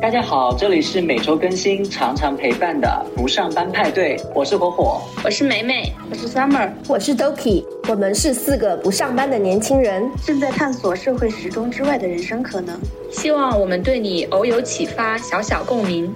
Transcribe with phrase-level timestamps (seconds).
[0.00, 12.80] 大家好，这里是每周更新、常常陪伴的不上班派对，我是火火，我是美美，我是 Summer，我是 Doki，我们是四个不上班的年轻人，正在探索社会时钟之外的人生可能。
[13.12, 16.10] 希望我们对你偶有启发，小小共鸣。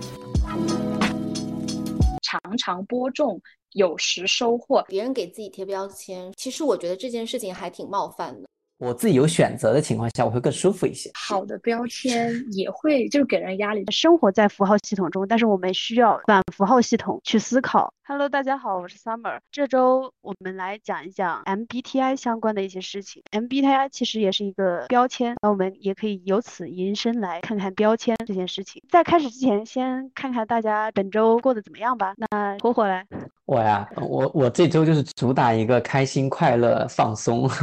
[2.23, 3.39] 常常播种，
[3.75, 4.82] 有时收获。
[4.89, 8.48] 别人给自己贴标签，其实我觉得这件事情还挺冒犯的。
[8.79, 11.08] 我自己有选择的情况下，我会更舒服一些。
[11.14, 13.85] 好的标签也会就是给人压力。
[13.93, 17.93] 生活在符号系统中，但是我们需要反符号系统去思考。
[18.07, 19.39] Hello，大家好，我是 Summer。
[19.50, 23.22] 这周我们来讲一讲 MBTI 相关的一些事情。
[23.30, 28.82] MBTI 其实也是一个标签，那我们也可以由此延伸来看看标签这件事情。
[28.91, 32.12] 在开始之前，先看看大家本周过得怎么样吧。
[32.16, 33.06] 那火火来，
[33.47, 37.48] 我呀，我我这周就是主打一个开心、快乐、放松。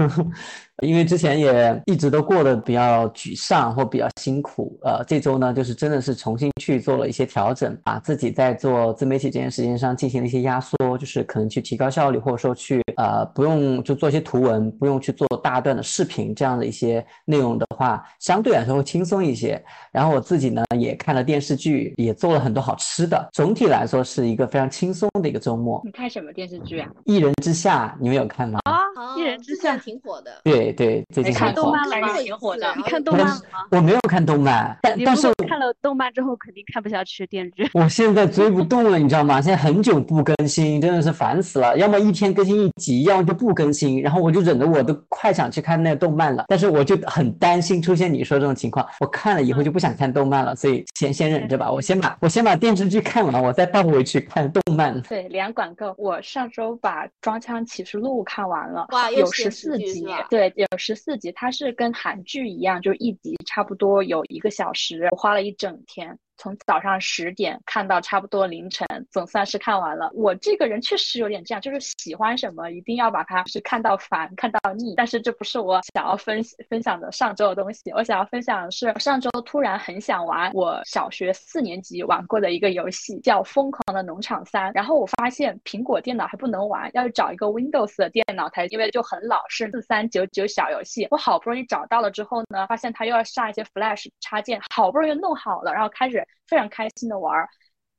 [0.82, 19.64] 因为之前也一直都过得比较沮丧或比较辛苦，呃，这周呢，就是真的是重新去做了一些调整，把自己在做自媒体这件事情上进行了一些压缩，就是可能去提高效率，或者说去呃不用就做一些图文，不用去做大段的视频这样的一些内容的话，相对来说会轻松一些。
[19.92, 25.71] 然后我自己呢也看了电视剧，也做了很多好吃的，总体来说是一个非常轻松的一个周末。
[25.86, 26.88] 你看什么电视剧啊？
[27.06, 28.60] 一人之下，你们有看吗？
[28.64, 28.82] 啊，
[29.16, 30.32] 一人之下挺火的。
[30.44, 30.72] 对。
[30.72, 32.18] 对，最近看动漫了吗？
[32.18, 32.74] 挺火的。
[32.76, 33.60] 你看动漫了吗？
[33.72, 37.70] 我没有看动漫，但但是看了动漫之后肯定看不下去电视剧。
[37.74, 39.42] 我现在追不动了，你知道吗？
[39.42, 41.78] 现在很久不更新，真的是烦死了。
[41.78, 44.02] 要么一天更新一集，要么就不更新。
[44.02, 46.46] 然后我就忍着，我都快想去看那个动漫了。
[46.48, 51.72] 但是我就很担心出现你说这种情况，我看了以后就不想看动漫了，所以先先忍着吧。
[51.72, 55.00] 我先把我先把电视剧看完，我再倒回去看动漫。
[55.04, 55.94] 对，连广告。
[55.98, 61.32] 我上周把《装腔启示录》看完了，哇，有十四集，对，有十四集。
[61.34, 66.18] 它是跟韩剧一样，就一集差不多有一个小时，我花了一整天。
[66.42, 70.10] 从早上十点看到差不多凌晨，总算是看完了。
[70.16, 74.96] 我这个人确实有点这样，就是喜欢什么一定要把它是看到烦、看到腻。
[74.98, 77.92] 但是这不是我想要分分享的上周的东西。
[77.92, 84.72] 我想要分享的是上周突然很想玩我小学四年级玩过的一个游戏，叫《疯狂的农场三》。
[84.76, 91.08] 然后我发现苹果电脑还不能玩，要找一个 Windows 的电脑才，因为就很老，是四三九九小游戏。
[91.12, 96.28] 我好不容易找到了之后呢，发现它又要上一些 Flash 插件，好不容易弄好了，然后开始。
[96.48, 97.48] 非常开心的玩，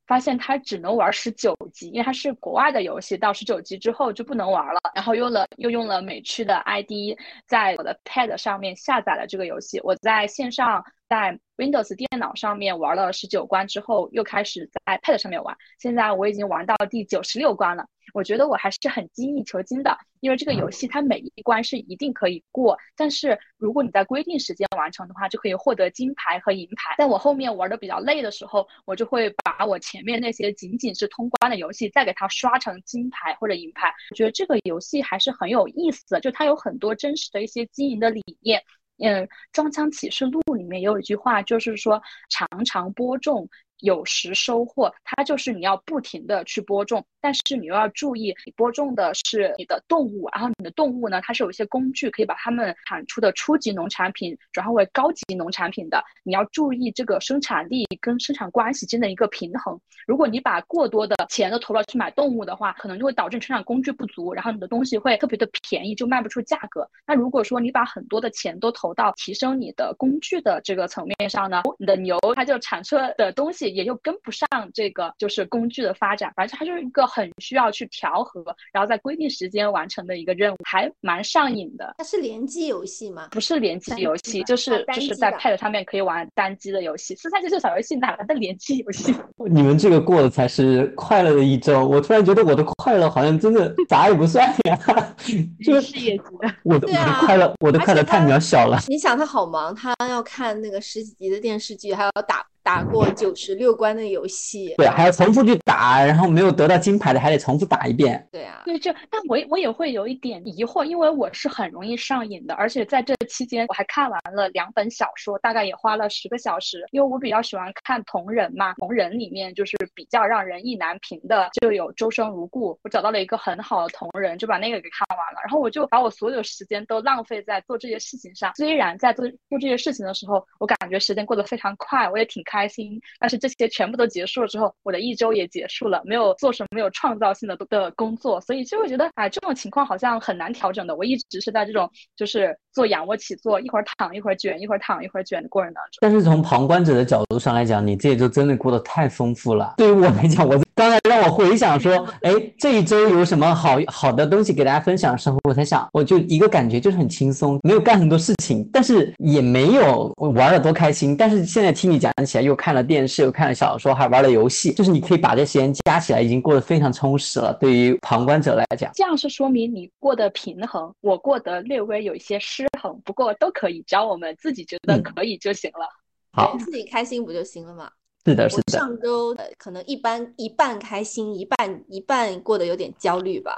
[0.05, 4.79] 发现它只能玩十九级，因为它是国外的游戏，到十九级之后就不能玩了。
[4.93, 7.17] 然后用了又用了美区的 ID，
[7.47, 9.79] 在我的 Pad 上面下载了这个游戏。
[9.83, 15.55] 我在线上在 Windows 电脑上面玩了十九关之后，又开始在 Pad 上面玩。
[15.77, 17.85] 现在我已经玩到第九十六关了。
[18.15, 26.95] 我觉得我还是很精益求精的，因为这个游戏它每一关是一定可以过，但是如果你在规定时间完成的话，就可以获得金牌和银牌。
[26.97, 33.93] 在我后面玩的比较累的时候，我就会把我前面那些仅仅是通关的游戏再给它刷成金牌或者银牌。
[34.09, 38.63] 我觉得这个游戏还是很有意思，就它有很多真实的一些经营的理念。
[39.03, 43.47] 嗯，《装腔启示录》里面也有一句话，就是说常常播种。
[43.83, 59.77] 有时收获，它就是你要不停的去播种，但是你又要注意，你播种的是你的动物，然后你的动物呢，它是有一些工具可以把它们产出的初级农产品转化为高级农产品的，你要注意这个生产力跟生产关系间的一个平衡。
[60.07, 66.89] 如果你把过多的钱都投了去买动物的话，可能就会导致生产工具不足，然后你的东西会特别的便宜，就卖不出价格。
[67.05, 73.72] 那如果说你把很多的钱都投到提升你的工具的这个层面上呢，你的牛它就产出的东西。
[73.73, 81.95] 也就跟不上这个，就是工具的发展，反正它就是一个很需要去调和，然后在规定时间完成的一个任务，还蛮上瘾的。
[81.97, 83.27] 它是联机游戏吗？
[83.31, 87.15] 不是联机游戏，就是就是在 Pad 上面可以玩单机的游戏。
[87.15, 89.13] 四三九九小游戏哪来的联机游戏？
[89.49, 91.87] 你们这个过的才是快乐的一周。
[91.87, 94.79] 我突然觉得我的快乐好像真的咋也不算呀。
[95.63, 96.19] 就是事业
[96.63, 98.79] 我的我的快乐，我的快乐太渺小了。
[98.87, 102.45] 你想他好忙，他要看那个十几集的电视剧，还要打。
[102.63, 108.25] 打过九十六关的游戏，对，还要重复去打，然后没有得到金牌的还得重复打一遍。
[108.31, 116.85] 对啊，对，这，但我我也会有一点疑惑，因为我是很容易上瘾的，而且在这期间我还看完了两本小说，大概也花了十个小时。
[116.91, 125.41] 因为我比较喜欢看同人嘛，同人里面就是比较让人意难平的，就有《周生如故》，我找到了一个很好的同人，就把那个给看完了。
[125.43, 128.53] 然后我就把我所有时间都浪费在做这些事情上。
[128.55, 132.41] 虽然在做做这些事情的时候，我感觉时间过得非常快，我也挺。
[132.52, 133.01] 开开心。
[133.19, 140.95] 但是这些全部都结束了之后，我的一周也结束了，没有做什么没有创造性的的工作，所以就会觉得，哎，这种情况好像很难调整的。
[140.95, 145.97] 我一直是在这种就是做仰卧起坐，一会儿躺一会儿卷，一会儿躺一会儿卷的过程当中。
[146.01, 149.73] 但是从旁观者的角度上来讲，你这一周真的过得太丰富了。
[149.77, 161.15] 对于我来讲，我刚才让我回想说，哎，这一周有什么好好的东西给大家分享的时候，我才想，我就一个感觉就是很轻松，没有干很多事情，但是也没有玩的多开心。
[161.15, 167.53] 但是现在听你讲起来，又看了电视，又看了小说，还玩了游戏，就是你可以把这时间加起来，已经过得非常充实了。
[167.59, 175.87] 对于旁观者来讲，这样是说明你过得平衡，我过得略微有一些失衡，不过都可以，只要我们自己觉得可以就行了。
[176.31, 177.89] 好，自己开心不就行了嘛？
[178.25, 178.77] 是的，是的。
[178.77, 183.55] 上周呃，可能一般一半开心，一半一半过得有点焦虑吧。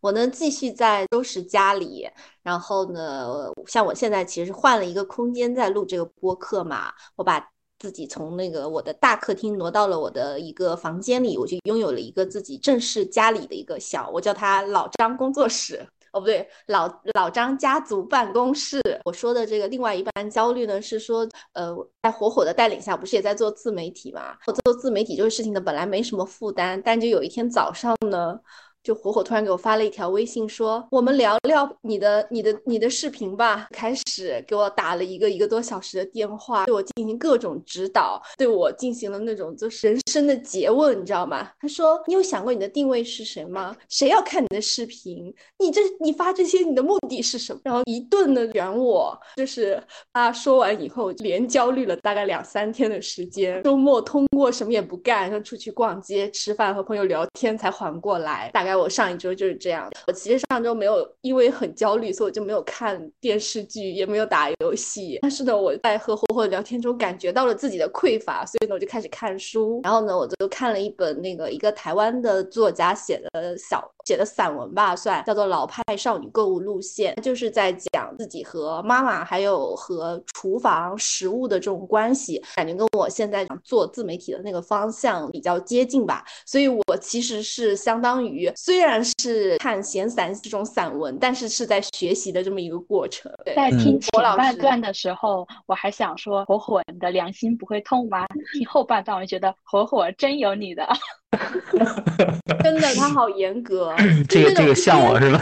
[0.00, 2.08] 我呢，继续在收拾家里，
[2.42, 3.28] 然后呢，
[3.66, 7.38] 像我现在其实换了一个空间在录这个播客嘛，我把
[7.80, 15.84] 自己从那个我的大客厅挪到了我的一个房间里，我就拥有了一个自己正式家里的一个小，我叫它老张工作室。
[16.12, 18.80] 哦，不对，老老张家族办公室。
[19.04, 21.72] 我说的这个另外一半焦虑呢，是说，呃，
[22.02, 24.36] 在火火的带领下，不是也在做自媒体嘛？
[24.46, 28.38] 我做自媒体这个事情呢，本来没什么负担，但就有一天早上呢。
[28.82, 33.68] 就火火突然给我发了一条微信，说我们聊聊你的、你的、你的视频吧。
[33.70, 41.50] 开始给我打了一个一个多小时的电话，对我进行各种指导，对我进行了那种就是人生的诘问，你知道吗？
[41.60, 43.76] 他说：“你有想过你的定位是谁吗？
[43.90, 45.32] 谁要看你的视频？
[45.58, 49.82] 你这你发这些，你的目的是什么？”然后一顿的圆我，就是
[50.14, 53.62] 他说完以后，连焦虑了大概两三天的时间。
[53.62, 58.50] 周末通过什么也不干，就出去逛街、吃饭、和朋友聊天才缓过来。
[58.54, 58.69] 大概。
[58.76, 65.18] 我上一周就是这样，我其实上周没有因为很焦虑，所以我就没有看电视剧，也没有打游戏。
[65.22, 69.80] 但是呢，我在和火火聊天中感觉到了自己的匮乏，所以呢，我就开始看书。
[69.84, 73.90] 然后呢，我就看了一本那个一个台湾的作家写的小。
[74.06, 86.24] 写的散文吧，算叫做《老派少女购物路线》，就是在讲自己和妈妈还有和厨房食物的这种关系，感觉跟我现在想做自媒体的那个方向比较接近吧。
[86.46, 93.32] 所以我其实是相当于，虽然是看闲散这种散文，但是是在学习的这么一个过程。
[93.56, 98.26] 在听前半段的时候，我还想说火火你的良心不会痛吗？
[98.52, 100.86] 听后半段，我觉得火火真有你的。
[102.62, 103.94] 真的，他好严格。
[104.28, 105.40] 这个这个像我是吧？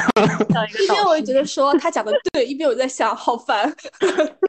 [0.80, 3.74] 一边我也觉得说他讲的对，一边我在想好烦。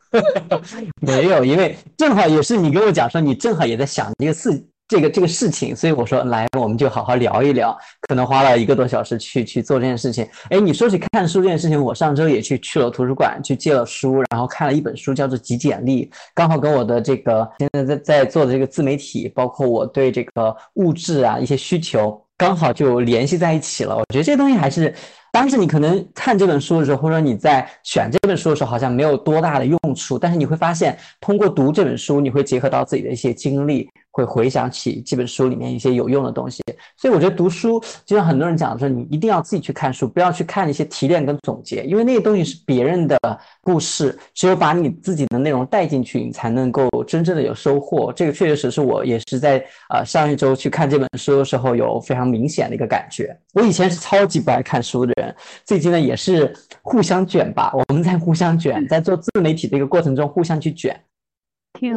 [1.01, 7.77] 没有，因为正好也是你跟我讲说，你正好也在想这个事，这个这个事情，所以我说来，我们就好好聊一聊。
[8.07, 10.27] 可能花了一个多小时去去做这件事情。
[10.49, 23.95] 哎，你说起看书这件事情，我上周也去去了图书馆去借了书，然后看了一本书，叫做《极简力》，刚好跟我的这个现在在在做的这个自媒体，包括我对这个物质啊一些需求，刚好就联系在一起了。
[23.95, 24.91] 我觉得这东西还是。
[25.31, 30.17] 当时你可能看这本书的时候，或者你在选这本书的时候，好像没有多大的用处。
[30.17, 36.61] 但是你会发现，通过读这本书，你会结合到自己的一些经历，会回想起这本书里面一些有用的东西。
[36.97, 43.17] 所以我觉得读书，就像很多人讲说，你一定要自己去看书，不要去看一些提炼跟总结，因为那些东西是别人的
[43.61, 44.17] 故事。
[44.33, 48.11] 只有把你自己的内容带进去，你才能够真正的有收获。
[48.13, 49.63] 这个确确实实，我也是在
[49.93, 53.37] 呃上一周去看这本书的时候，有非常明显的一个感觉。
[53.53, 55.35] 我以前是超级不爱看书的人。
[55.65, 60.99] 最近呢也是互相卷吧，我们在互相卷，在做自媒体的一个过程中互相去卷。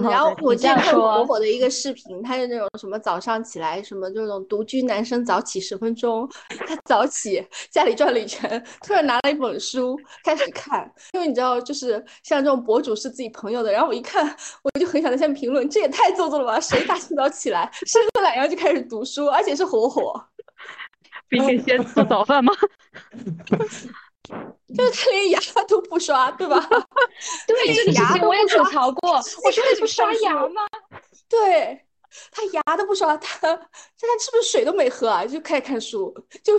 [0.02, 6.28] 然后我之前看火火的一个视频，他是那种什么早上起来什么这种独居男生早起十分钟，
[6.66, 14.24] 他早起家里转了一圈，突然拿了一本书开始看，因为你知道就是像这种博主是自己朋友的，然后我一看
[14.62, 20.22] 我就很想在下面评论，这也太做作了吧，谁大清早起来伸个懒腰就开始读书，而且是火火。
[21.28, 22.52] 并且先做早饭吗？
[24.76, 26.58] 就是他连牙都不刷，对吧？
[27.46, 29.12] 对，这个牙我也吐槽过。
[29.16, 30.62] 我说你不刷牙吗？
[31.28, 31.78] 对
[32.30, 35.24] 他牙都不刷，他他是不是水都没喝啊？
[35.26, 36.54] 就开始看书，就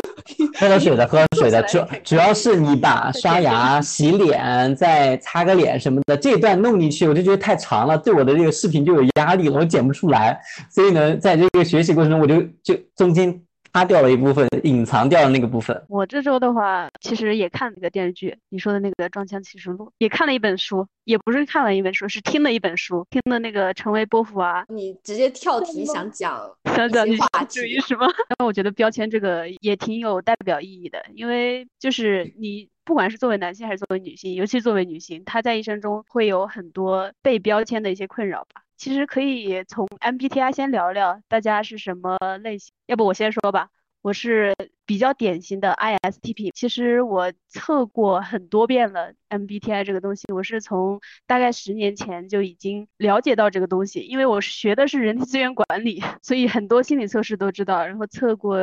[0.59, 1.61] 喝了水的，喝了 水的。
[1.63, 10.39] 主主要是你把刷牙、洗脸、再擦个脸什么的这段弄进去，我就觉得太长了，对我的这个视频就有压力了，我剪不出来。
[10.69, 13.43] 所以呢，在这个学习过程中，我就就中间。
[13.73, 15.83] 擦掉了一部分，隐藏掉了那个部分。
[15.89, 24.63] 我这周的话，其实也看了一个电视剧，你说的那个《装腔启示录》，也看了一本书，也不是看了一本书，是听了一本书，听的那个成为波伏娃。
[24.69, 28.05] 你直接跳题想讲想讲话题是吗？
[28.37, 38.61] 那我觉得标签这个也挺有代表意义的，因为就是你不管是作为男性还是作为女性，尤其作为女性，她在一生中会有很多被标签的一些困扰吧。
[38.77, 42.73] 其实可以从 MBTI 先聊聊，大家是什么类型？
[42.87, 43.69] 要不我先说吧。
[44.03, 44.53] 我是
[44.85, 58.57] 比较典型的 ISTP，其实我测过很多遍了 MBTI 这个东西，我是从大概十年前就已经了解到这个东西，因为我学的是人力资源管理， 所以很多心理测试都知道，然后测过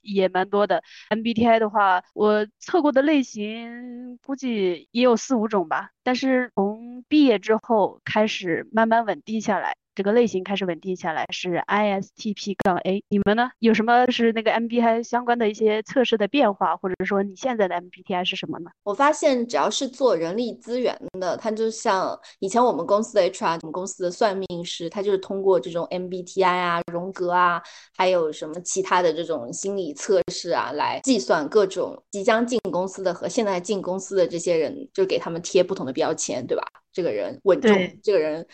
[0.00, 0.80] 也蛮多的。
[1.10, 9.74] MBTI 的话，我测过的类型估计也有四五种吧，但是从毕业之后开始慢慢稳定下来。
[9.94, 13.48] 这个类型开始稳定下来是 ISTP 杠 A，你们呢？
[13.60, 18.70] 有什么是那个 MBTI 相关的一些测试的变化，或者说你现在的 MBTI 是什么呢？
[18.82, 27.62] 我发现只要是做人力资源的，它就像以前我们公司的 HR，我们公司的算命师，他就是通过这种 MBTI 啊、荣格啊，
[27.96, 36.64] 还有什么其他的这种心理测试啊，来计算各种即将进公司的和现在进公司的这些人，就给他们贴不同的标签，对吧？
[36.92, 37.72] 这个人稳重，
[38.02, 38.44] 这个人。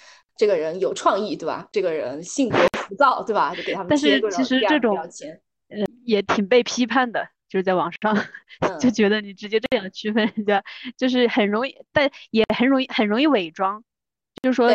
[0.40, 1.68] 这个人有创意，对吧？
[1.70, 3.54] 这个人性格浮躁，对吧？
[3.54, 4.96] 就给他们但是其实这种，
[5.68, 8.16] 嗯，也挺被批判的，就是在网上
[8.80, 10.64] 就觉得你直接这样区分人家，
[10.96, 13.84] 就是很容易，但也很容易很容易伪装，
[14.42, 14.70] 就是说，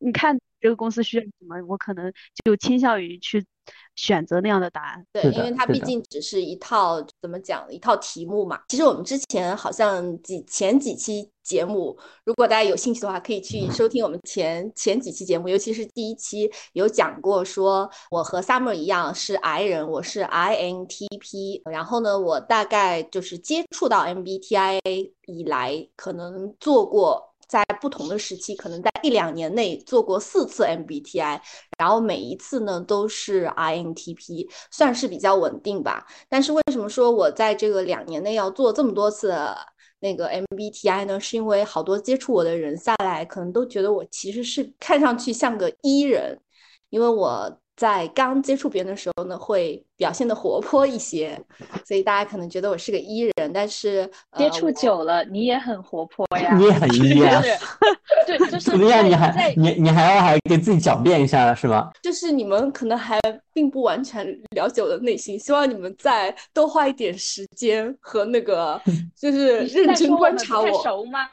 [0.00, 2.12] 你看这个公司需要什么，我可能
[2.44, 3.46] 就倾向于去。
[3.94, 8.60] 选择那样的答案，对，因为它毕竟只是一套怎么讲一套题目嘛。
[8.68, 21.62] 其实我们之前好像几前几期节目，如果大家有兴趣的话，可以去收听我们前前几期节目，尤其是第一期有讲过，说我和 Summer 一样是 I 人，我是 INTP。
[21.70, 24.80] 然后呢，我大概就是接触到 MBTI
[25.26, 27.34] 以来，可能做过。
[27.48, 31.40] 在不同的时期，可能在一两年内做过四次 MBTI，
[31.78, 36.06] 然后每一次呢都是 INTP，算是比较稳定吧。
[36.28, 39.34] 但是为什么说我在这个两年内要做这么多次
[40.00, 41.18] 那个 MBTI 呢？
[41.20, 46.40] 是因为好多接触我的人下来，可能都觉得我其实是看上去像个 E 人，
[46.90, 47.60] 因为我。
[47.76, 51.38] 在刚接触别人的时候呢，会表现的活泼一些，
[51.84, 57.42] 所以大家可能觉得我是个 E 人，但是接触久了，你也很活泼呀，你也很 E 呀，
[58.26, 59.04] 对，就是怎么样？
[59.06, 61.90] 你还你你还要还给自己狡辩一下是吗？
[62.02, 63.20] 就是你们可能还
[63.52, 68.80] 并不完全了解我的内心，希望你们再多花一点时间和那个
[69.14, 70.82] 就是认真观察我。
[70.82, 71.26] 熟吗？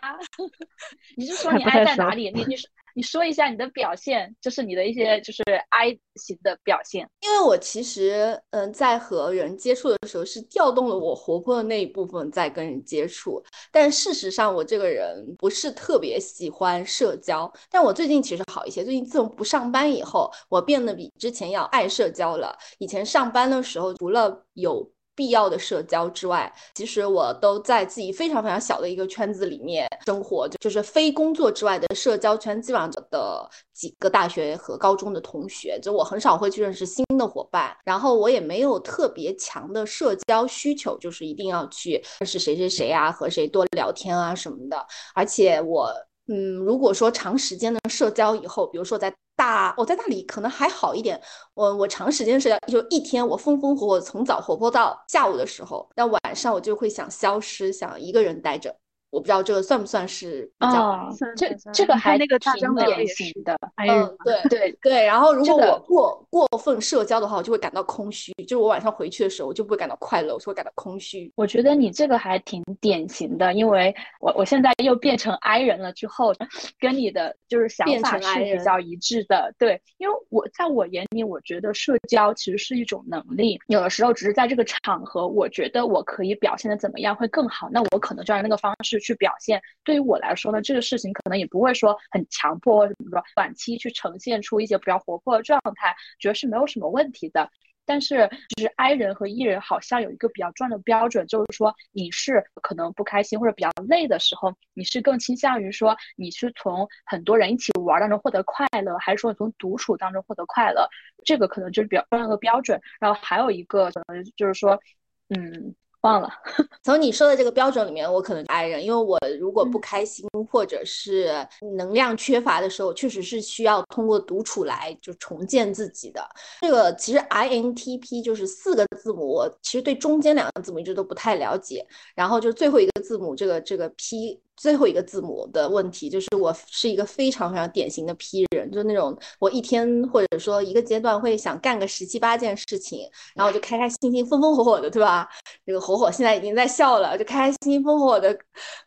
[1.16, 2.30] 你是说你爱在哪里？
[2.34, 2.68] 你你是。
[2.94, 7.10] 你说一下你的表现，就是你的一些就是 I 型的表现。
[7.22, 13.44] 因为我其实嗯，在和人接触的时候，是调动了我活泼的那一部分在跟人接触。
[13.72, 17.52] 但事实上，我这个人不是特别喜欢社交。
[17.70, 22.56] 但我最近其实好一些，最近自从不上班以后，我变得比之前要爱社交了。
[22.78, 45.92] 以前上班的时候，除了有必要的社交之外，其实我都在自己非常非常小的一个圈子里面生活，就是非工作之外的社交圈，基本上的几个大学和高中的同学，就我很少会去认识新的伙伴，然后我也没有特别强的社交需求，就是一定要去认识谁谁谁啊，和谁多聊天啊什么的，而且我。
[46.28, 51.20] 嗯，如果说长时间的社交以后，比如说在大我在大理可能还好一点，
[51.54, 58.83] 我我长时间社交就一天我风风火火从早活泼到下午的时候，那晚上我就会想消失，想一个人待着。
[59.14, 65.06] 我不知道这个算不算是比较，这这个还那个挺典型的，嗯，对 对对。
[65.06, 68.34] 然后如果我过过分社交的话，我就会感到空虚。
[68.48, 71.32] 就是我晚上回去的时候，我就不会感到快乐，我就会感到空虚。
[71.36, 76.34] 我觉得你这个还挺典型的，因为我我现在又变成 I 人了之后，
[76.80, 79.54] 跟你的就是想法是比较一致的。
[79.60, 89.03] 对，因为我在我眼里，我觉得社交其实是一种能力，有的时候只是在这个场合，我觉得我可以表现的怎么样会更好，那我可能就按那个方式。
[89.04, 97.50] 去表现，对于我来说呢，这个事情可能也不会说很强迫，或者怎么说，短期去呈现出一些比较活泼的状态，觉得是没有什么问题的。
[97.86, 110.88] 但是，就是 I 人和 E 人好像有一个比较重要的标准，就是说你是可能不开心或者比较累的时候，你是更倾向于说你是从很多人一起玩当中获得快乐，还是说从独处当中获得快乐？
[111.26, 112.80] 这个可能就是比较重要的标准。
[113.02, 114.80] 然后还有一个可能就是说，
[115.28, 115.76] 嗯。
[116.04, 116.30] 忘了，
[116.84, 121.34] 从你说的这个标准里面，我可能爱人，因为我如果不开心或者是
[121.78, 126.22] 能量缺乏的时候，确实是需要通过独处来就重建自己的。
[126.62, 134.42] 这个其实 INTP 就是四个字母，我其实对中间两个字母一直都不太了解，然后就最后一个字母这个这个 P。
[134.56, 145.28] 最后一个字母的问题就是，我是一个非常非常典型的 P 人，就那种我一天或者说一个阶段会想干个十七八件事情，然后就开开心心、风风火火的，对吧？
[145.66, 148.38] 这个火火现在已经在笑了，就开开心心、风火火的，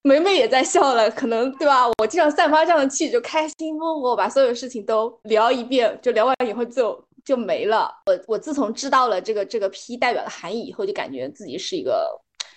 [0.03, 1.87] 梅梅也在笑了，可能对吧？
[1.99, 7.91] 我经常散发这样的气，就开心风火，把所有事情都聊一遍，就聊完以后就就没了。
[8.07, 12.09] 我我自从知道了这个这个 P 代表的含义以后，就感觉自己是一个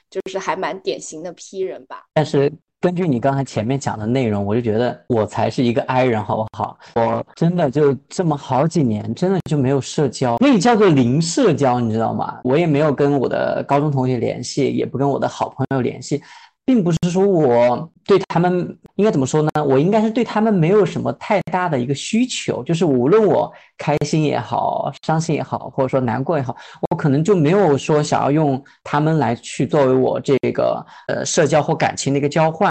[0.10, 2.04] 就是还蛮典型的 P 人吧。
[2.14, 2.52] 但是。
[2.82, 6.78] 根据你刚才前面讲的内容，我就觉得我才是一个 I 人，好不好？
[6.96, 12.40] 我真的就这么好几年，真的就没有社交，那叫做零社交，你知道吗？
[12.44, 16.22] 我也没有跟我的高中同学联系，也不跟我的好朋友联系。
[16.66, 19.64] 并不是说我对他们应该怎么说呢？
[19.64, 26.58] 我应该是对他们没有什么太大的一个需求，就是无论我开心也好，伤心也好，或者说难过也好，
[26.90, 32.68] 我可能就没有说想要用他们来去作为我这个呃社交或感情的一个交换。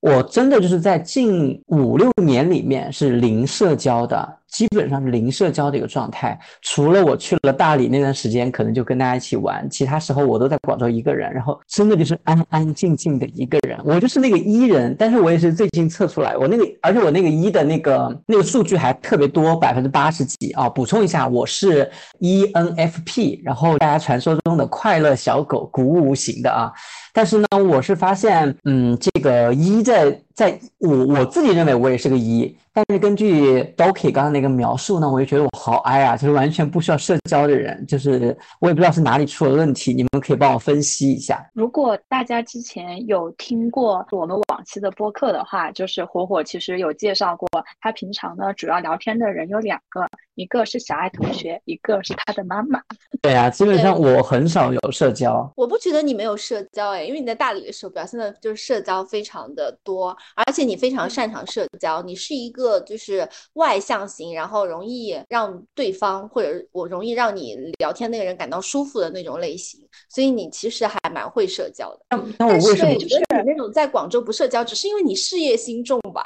[0.00, 6.40] 我真的就是在近五六年里面是零社交的，基本上是零社交的一个状态。
[6.62, 11.30] 除了我去了大理那段时间，可能就跟大家一起玩，其他时候我都在广州一个人。
[11.30, 14.94] 然后真的就是安安静静的一个人，我就是那个一人。
[14.98, 20.68] 但是我也是最近测出来，我那个而且我那个一的那个那个数据还特别多，百分之八十几啊。
[20.68, 26.72] 补充一下，我是 ENFP，然后大家传说中的快乐小狗，鼓舞型的啊。
[27.12, 32.56] 但是呢，我是发现，嗯，这个一在在我我自己认为我也是个一。
[32.72, 41.44] 但是根据 Doki 刚刚那个描述呢，我就觉得我好哀啊，就是完全不需要社交的人，就是我也不知道是哪里出了问题，你们可以帮我分析一下。
[41.52, 47.48] 如果大家之前有听过我们往期的播客的话，就是火火其实有介绍过，
[47.80, 52.80] 他平常呢主要聊天的人有两个，一个是小爱同学，一个是他的妈妈。
[53.20, 55.52] 对啊，基本上我很少有社交。
[55.56, 62.59] 我不觉得你没有社交哎，因为你在大理的时候表现的就是社交非常的多，而且你非常擅长社交，你是一个。
[62.60, 72.00] 个就是外向型，然后容易让对方或者我容易让你聊天那个人感到舒服的那种类型，所以你其实还蛮会社交的。
[72.38, 76.22] 那我为什么就是那种在广州不社交，只是因为你事业心重吧？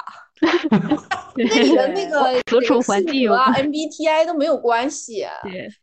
[1.35, 5.25] 跟你的那个所处环境啊，MBTI 都没有关系。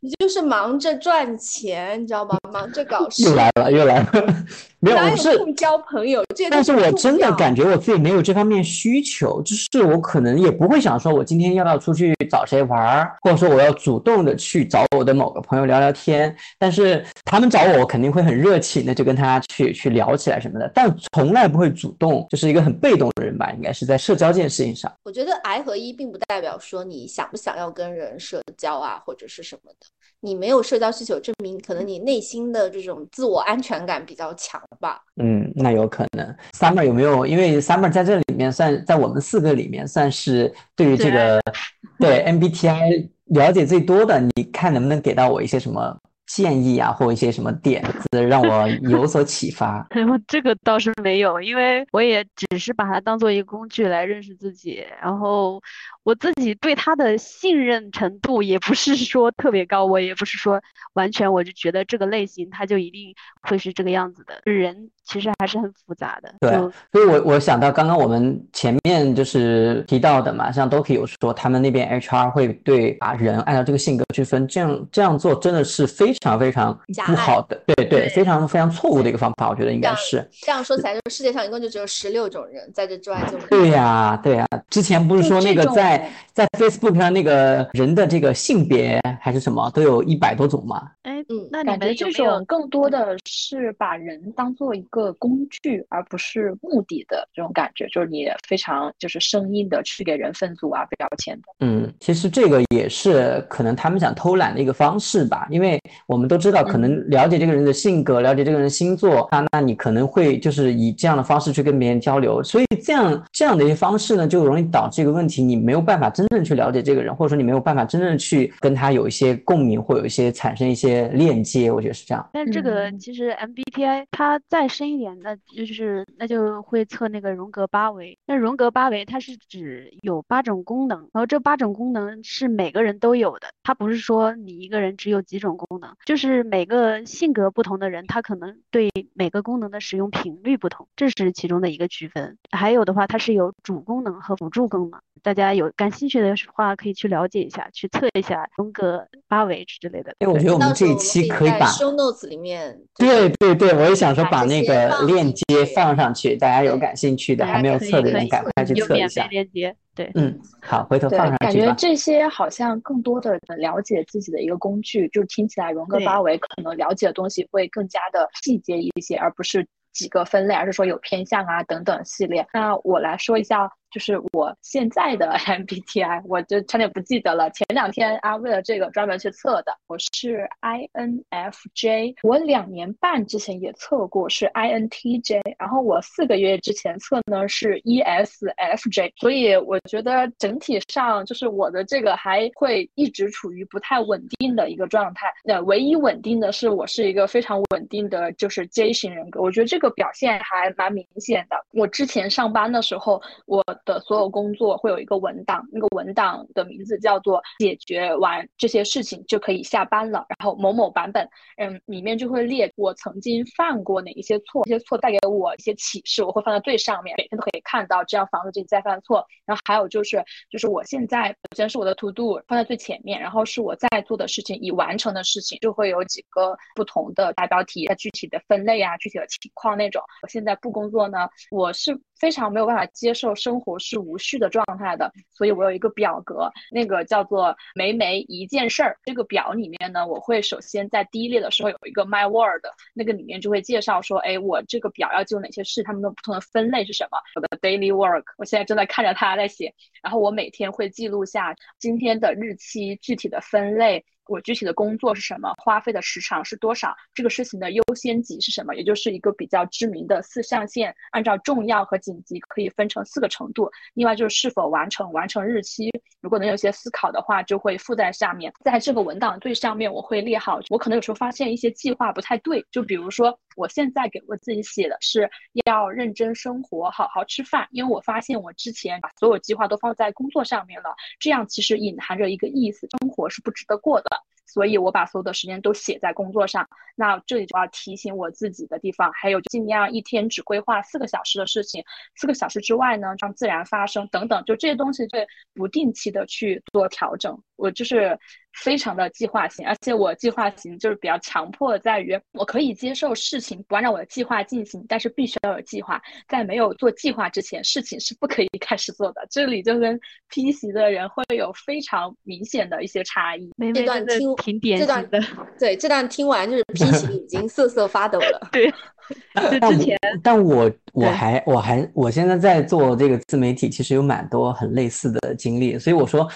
[0.01, 2.39] 你就是忙着赚钱，你知道吗？
[2.53, 3.25] 忙着搞事。
[3.25, 4.09] 又来了，又来了。
[4.81, 6.25] 没有，我是交朋友。
[6.51, 16.35] 但是我真的感觉我自己没有这方面需求，就是我可能也不会想说，我今天要不要出去找谁玩儿，或者说我要主动的去找我的某个朋友聊聊天。
[16.59, 24.93] 但是他们找我，我肯定会很热情的就跟他去去聊起来什么的，但从来不会主动，就是一个很被动的人吧，应该是在社交这件事情上。
[25.05, 29.87] 我觉得 I 和 E 并不代表说你想不想要跟人社交啊，或者是什么的。
[30.25, 35.01] 你没有社交需求，证明可能你内心的这种自我安全感比较强吧。
[35.17, 36.37] 嗯，那有可能。
[36.53, 37.27] Summer 有没有？
[37.27, 41.41] 因为 Summer 在这里面算在我们四个里面算是对于这个
[41.99, 44.21] 对 MBTI 了解最多的。
[44.37, 45.99] 你看能不能给到我一些什么？
[46.27, 49.87] 建议啊，或一些什么点子，让我有所启发。
[49.95, 54.85] 然后这个倒是没有，因为我也只是把它当做一个工具来认识自己。
[55.01, 55.61] 然后
[56.05, 60.61] 我自己对他的信任程度也不是说特别高，我也不是说
[60.95, 64.41] 完全我就觉得这个类型他就一定会是这个样子的。
[64.45, 66.35] 人其实还是很复杂的。
[66.41, 66.51] 对，
[66.93, 76.13] 所以我我想到刚刚我们前面就是提到的嘛，像 Doki 有说他们那边 HR 会对把人按照这个性格去分，这样这样做真的是非。
[76.23, 84.47] 常非常不好的，对对，非常非常错误的一个方法，我觉得应该是这样说起来，就世界上一共就只有十六种人，在这之外就对呀对呀。
[84.71, 85.92] 之前不是说那个在
[86.33, 90.91] 在 Facebook 上那个人的这个性别还是什么都有一百多种嘛？
[91.03, 101.43] 哎，嗯，那你们这种更多的是把人当做一个工具，而不是目的的这种感觉，就是你非常就是生硬的去给人分组啊标签的。
[101.61, 105.79] 嗯，其实这个也是可能他们想偷懒的一个方式吧，因为。
[106.07, 122.31] 我们都知道，可能了解这个人的性格，了解这个人星座，那那你可能会就是以这样的方式去跟别人交流，所以这样这样的一些方式呢，就容易导致一个问题，你没有办法真正去了解这个人，或者说你没有办法真正去跟他有一些共鸣，或有一些产生一些链接，我觉得是这样。
[122.33, 128.17] 但这个其实 MBTI 它再深一点，那就是那就会测那个荣格八维。
[128.27, 135.93] 那荣格八维它是指有八种功能，然后这八种功能是每个人都有的，它不是说你一个人只有几种功能。
[136.05, 142.37] 就是每个性格不同的人，他可能对每个功能的使用频率不同，这是其中的一个区分。
[142.51, 145.01] 还有的话，它是有主功能和辅助功能。
[145.23, 150.15] 大家有感兴趣的话，可以去了解一下，去测一下荣格八维之类的。
[150.21, 159.27] 因为我觉得我们这一期可以把 show notes 里面，对对对，我也想说把那个链接放上去，大家有感兴趣的还没有测的人赶快去测一下。
[159.27, 159.75] 链接。
[159.95, 161.67] 对，嗯，好，回头放上，去感。
[161.67, 172.47] 觉这些好像更多的了解自己的一个工具，就听起来荣格八维可能了解的东西会更加的细节一些，而不是几个分类，而是说有偏向啊等等系列。
[172.55, 177.51] 那我来说一下，就是我现在的 MBTI，我就差点不记得了。
[177.51, 195.27] 前两天啊，为了这个专门去测的，我是 INFJ，我两年半之前也测过是 INTJ，然后我四个月之前测呢是 ESFJ，所以我觉得整体上就是我的这个还会一直处于不太稳定的一个状态。
[195.45, 201.57] 那唯一稳定的是我是一个非常稳定的就是 J 型人格，我觉得这个表现还蛮明显的。
[201.73, 219.27] 我之前上班的时候，我的所有工作会有一个文档，那个文档的名字叫做“解决完这些事情就可以下班了”，然后某某版本，嗯，里面就会列我曾经犯过哪一些错，这些错带给我一些启示，我会放在最上面，每天都可以看到，这样防止自己再犯错。
[219.45, 230.03] 然后还有就是，就是我现在首先是我的 to do 放在最前面，然后是我在做的事情已完成的事情，就会有几个不同的大标题，它具体的分类啊，具体的情况那种。
[230.23, 238.97] 我现在不工作呢，我是非常没有办法接受生活是无序的状态的，所以我有一个表格，那个叫做每每一件事儿。
[239.05, 242.63] 这个表里面呢，我会首先在第一列的时候有一个 My Word，
[242.95, 247.19] 那个里面就会介绍说，哎，我这个表要记录哪些事，它们的不同的分类是什么。
[247.35, 254.05] 我的 Daily Work，我现在正在看着它在写，然后我每天会记录下今天的日期、具体的分类。
[254.27, 263.71] 我具体的工作是什么，花费的时长是多少，这个事情的优先级是什么，也就是一个比较知名的四象限，按照重要和紧急可以分成四个程度。
[263.95, 268.53] 另外就是是否完成，完成日期，如果能有些思考的话，就会附在下面。
[268.65, 275.29] 在这个文档最上面，我会列好，我可能有时候发现一些计划不太对，就比如说我现在给我自己写的是
[275.67, 284.22] 要认真生活，好好吃饭，因为我发现我之前把所有计划都放在工作上面了，这样其实隐含着一个意思，生活是不值得过的。
[284.53, 286.69] 所以我把所有的时间都写在工作上。
[286.95, 291.83] 那这里就要提醒我自己的地方，还有尽量一天只规划四个小时的事情，
[292.17, 297.43] 四个小时之外呢，让自然发生等等，就这些东西会不定期的去做调整。
[297.57, 298.19] 我就是
[298.53, 306.01] 非常的计划型，而且我计划型就是比较强迫，在于我可以接受事情不按照我的计划进行，但是必须要有计划。
[306.29, 309.27] 在没有做计划之前，事情是不可以 开始做的。
[309.29, 313.51] 这里就跟 P 型的人会有非常明显的一一些差异。
[313.57, 315.23] 妹这段听挺典这段型的，
[315.59, 318.49] 对这段听完就是 P 型已经瑟瑟发抖了。
[318.53, 318.71] 对，
[319.51, 326.29] 就但我之前但我我还我还我现在在做这个自媒体，其实有蛮多很类似的经历，所以我说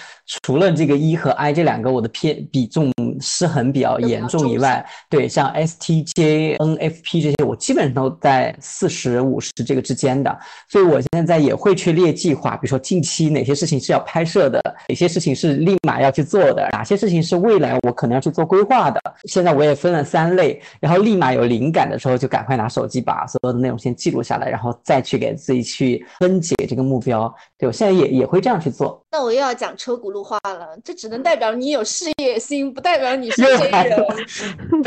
[0.43, 10.35] 除了这个 E 和 I 这两个我的偏比重失衡比较严重以外，对像 STJ、NFP 这些，我基本上都在四十五十这个之间的，
[10.67, 18.99] 所以我现在也会去列计划，比如说近期哪些事情是要拍摄的，哪些事情是立马要去做的，哪些事情是未来我可能要去做规划的。
[19.25, 27.33] 现在我也分了三类，然后立马有灵感的时候就赶快拿手机把所有的内容先记录下来，然后再去给自己去分解这个目标。
[27.57, 29.03] 对我现在也也会这样去做。
[29.11, 33.97] 那我又要讲车轱辘话了，这只能代表你有事业心，不代表你是真人。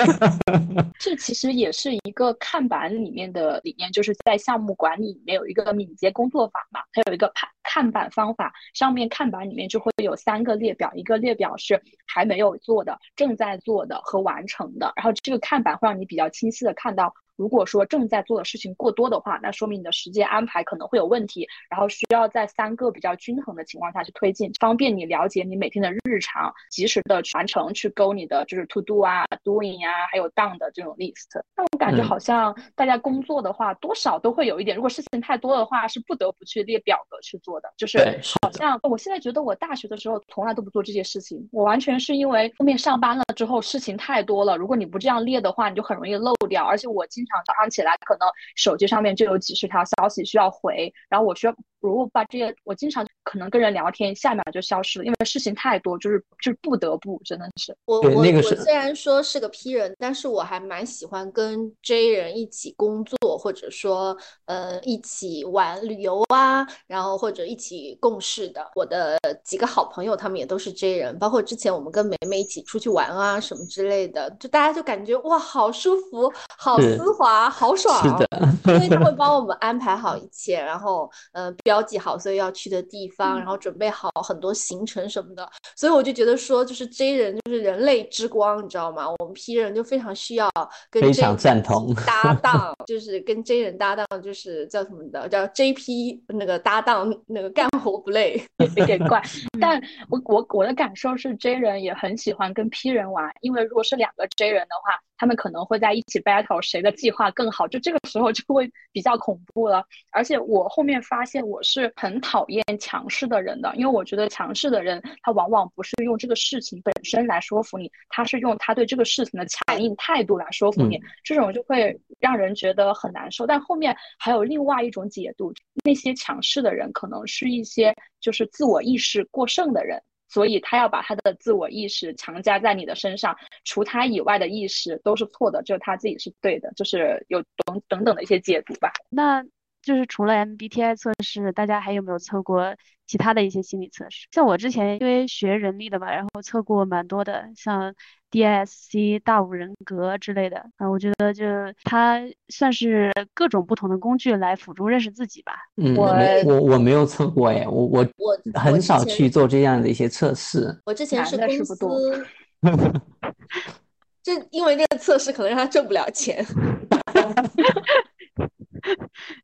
[0.98, 17.12] 这其实也是一个看板里面的理念，就是在项目管理里面有一个敏捷工作法嘛，它有一个看看板方法，上面看板里面就会有三个列表，一个列表是还没有做的、正在做的和完成的，然后这个看板会让你比较清晰的看到。
[17.40, 31.40] 如果说正在做的事情过多的话，那说明你的时间安排可能会有问题，然后需要在三个比较均衡的情况下去推进，方便你了解你每天的日常，及时的完成，去勾你的就是 to do 啊、doing 啊，还有 done 的这种 list。
[31.56, 37.72] 那我感觉嗯好像大家工作的话，多少都会有一点，如果事情太多的话，是不得不去列表格去做的。
[37.78, 46.66] 就是好像我现在觉得我大学的时候从来都不做这些事情，我完全是因为后面上班了之后事情太多了，如果你不这样列的话，你就很容易漏掉。
[46.66, 57.76] 而且我经早上起来，可能手机上面就有几十条消息需要回，然后我需要如果把这些，我经常可能跟人聊天，下一秒就消失了，因为事情太多，就是就是不得不，真的是。
[57.84, 68.70] 我我我虽然说是个 P 人，但是我还蛮喜欢跟 J 人一起工作，或者说呃一起玩旅游啊，然后或者一起共事的。
[68.74, 78.02] 我的几个好朋友他们也都是 J 人，包括之前我们跟梅梅一起出去玩啊什么之类的，就大家就感觉哇好舒服，好丝滑，好爽。
[78.02, 85.48] 是的，因为他会 帮我们安排好一切，然后呃标记好所以要去的地方，然后准备好很多行程什么的。
[85.76, 89.06] 所以我就觉得说，就是 J 人就是人类之光，你知道吗？
[89.18, 90.50] 我们 P 人就非常需要
[90.90, 98.42] 跟非常赞同搭档，就是跟 J 人搭档，就是叫什么的，叫 JP 那个搭档，那个干活不累，
[98.76, 99.22] 有点怪。
[99.60, 104.98] 但我我我的感受是，J 人也很喜欢跟 P 人玩，因为如果是两个 J 人的话。
[105.20, 107.68] 他们可能会在一起 battle，谁的计划更好？
[107.68, 109.84] 就这个时候就会比较恐怖了。
[110.12, 123.46] 而且我后面发现我是很讨厌强势的人的，因为我觉得强势的人他往往不是用这个事情本身来说服你，他是用他对这个事情的强硬态度来说服你，这种就会让人觉得很难受。
[123.46, 125.52] 但后面还有另外一种解读，
[125.84, 130.02] 那些强势的人可能是一些就是自我意识过剩的人。
[130.30, 138.92] 所以他要把他的自我意识强加在你的身上，除他以外的意识都是错的，只有他自己是对的，就是有等等等的一些解读吧。
[139.10, 139.44] 那
[139.82, 142.74] 就是除了 MBTI 测试，大家还有没有测过
[143.06, 144.26] 其他的一些心理测试？
[144.30, 147.94] 像我之前因为学人力的嘛，然后测过蛮多的，像。
[148.32, 151.44] DSC 大五人格之类的啊，我觉得就
[151.82, 155.54] 它算是各种不同的工具来辅助认识自己吧。
[155.76, 156.14] 嗯，我
[156.44, 160.72] 我我没有测过哎，我我我很少去做这样的一些测试。
[160.86, 162.24] 我之前是公司，
[164.22, 166.46] 就因为这个测试可能让他挣不了钱。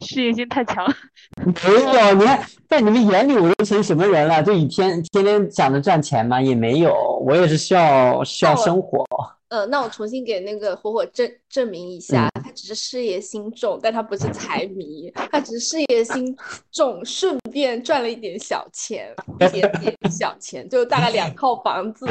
[0.04, 0.86] 事业心太强，
[1.64, 4.42] 没有，你看在你们眼里我都成什么人了？
[4.42, 6.40] 就一天天天想着赚钱吗？
[6.40, 6.94] 也没有，
[7.24, 9.04] 我也是需要需要生活。
[9.48, 16.36] 呃，那我重新给那个火火证证明一下，他只是事业心重，但他不是财迷，他只是事业心
[16.72, 22.06] 重，顺便赚了一点小钱，一点点小钱，就大概两套房子。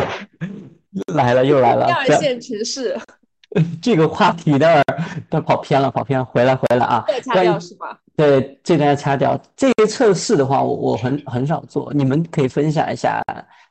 [1.14, 2.98] 来了又来了，二线城市。
[3.82, 4.84] 这个话题的，
[5.30, 7.06] 都跑偏了，跑偏了，回来回来啊！
[7.24, 7.98] 掐掉是吧？
[8.16, 9.40] 对，这段要掐掉。
[9.56, 13.24] 这些测试的话，我我很很少做，你们可以分享一下，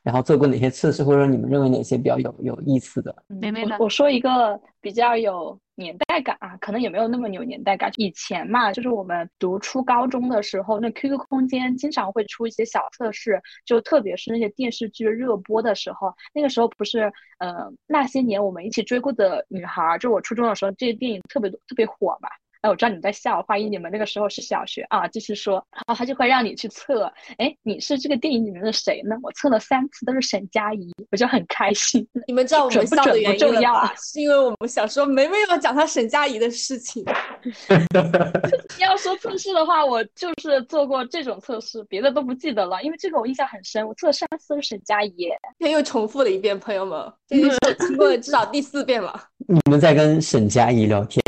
[0.05, 3.13] 然后做过哪些测试，或者说你们认为哪些比较有有意思的？
[3.27, 5.59] 没没我说一个比较有。
[5.77, 7.91] 年代感啊，可能也没有那么有年代感。
[7.97, 22.29] 以前嘛，就是我们读初高中的时候，那 QQ 空间经常会出一些小测试，就特别是那些电视剧热播的时候，那个时候不是，呃，那些年我们一起追过的女孩，就我初中的时候，这些电影特别特别火嘛。
[22.65, 25.07] 哎，我知道你们在笑，怀疑你们那个时候是小学啊。
[25.07, 27.03] 继续说，然后他就会让你去测，
[27.37, 29.15] 哎，你是这个电影里面的谁呢？
[29.21, 32.07] 我测了三次都是沈佳宜，我就很开心。
[32.25, 33.93] 你们知道我们笑的原因了吧？
[33.95, 37.05] 是因为我们小时候没没有讲他沈佳宜的事情。
[38.79, 43.87] 要说测试的话，我就是做过这种测试，别的都不记得了，因为这个我印象很深。
[43.87, 49.21] 我测了三次都是沈佳宜，他又重复了一遍，朋友们， 这是我听过至少第四遍了。
[49.47, 51.21] 你们在跟沈佳宜聊天。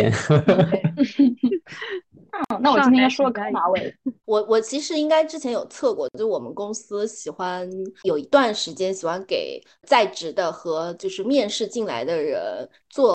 [2.50, 3.94] 嗯， 那我今天说个马尾。
[4.26, 7.70] 我我其实应该之前有测过，就我们公司喜欢
[8.04, 13.14] 有一段时间喜欢给在职的和就是面试进来的人做，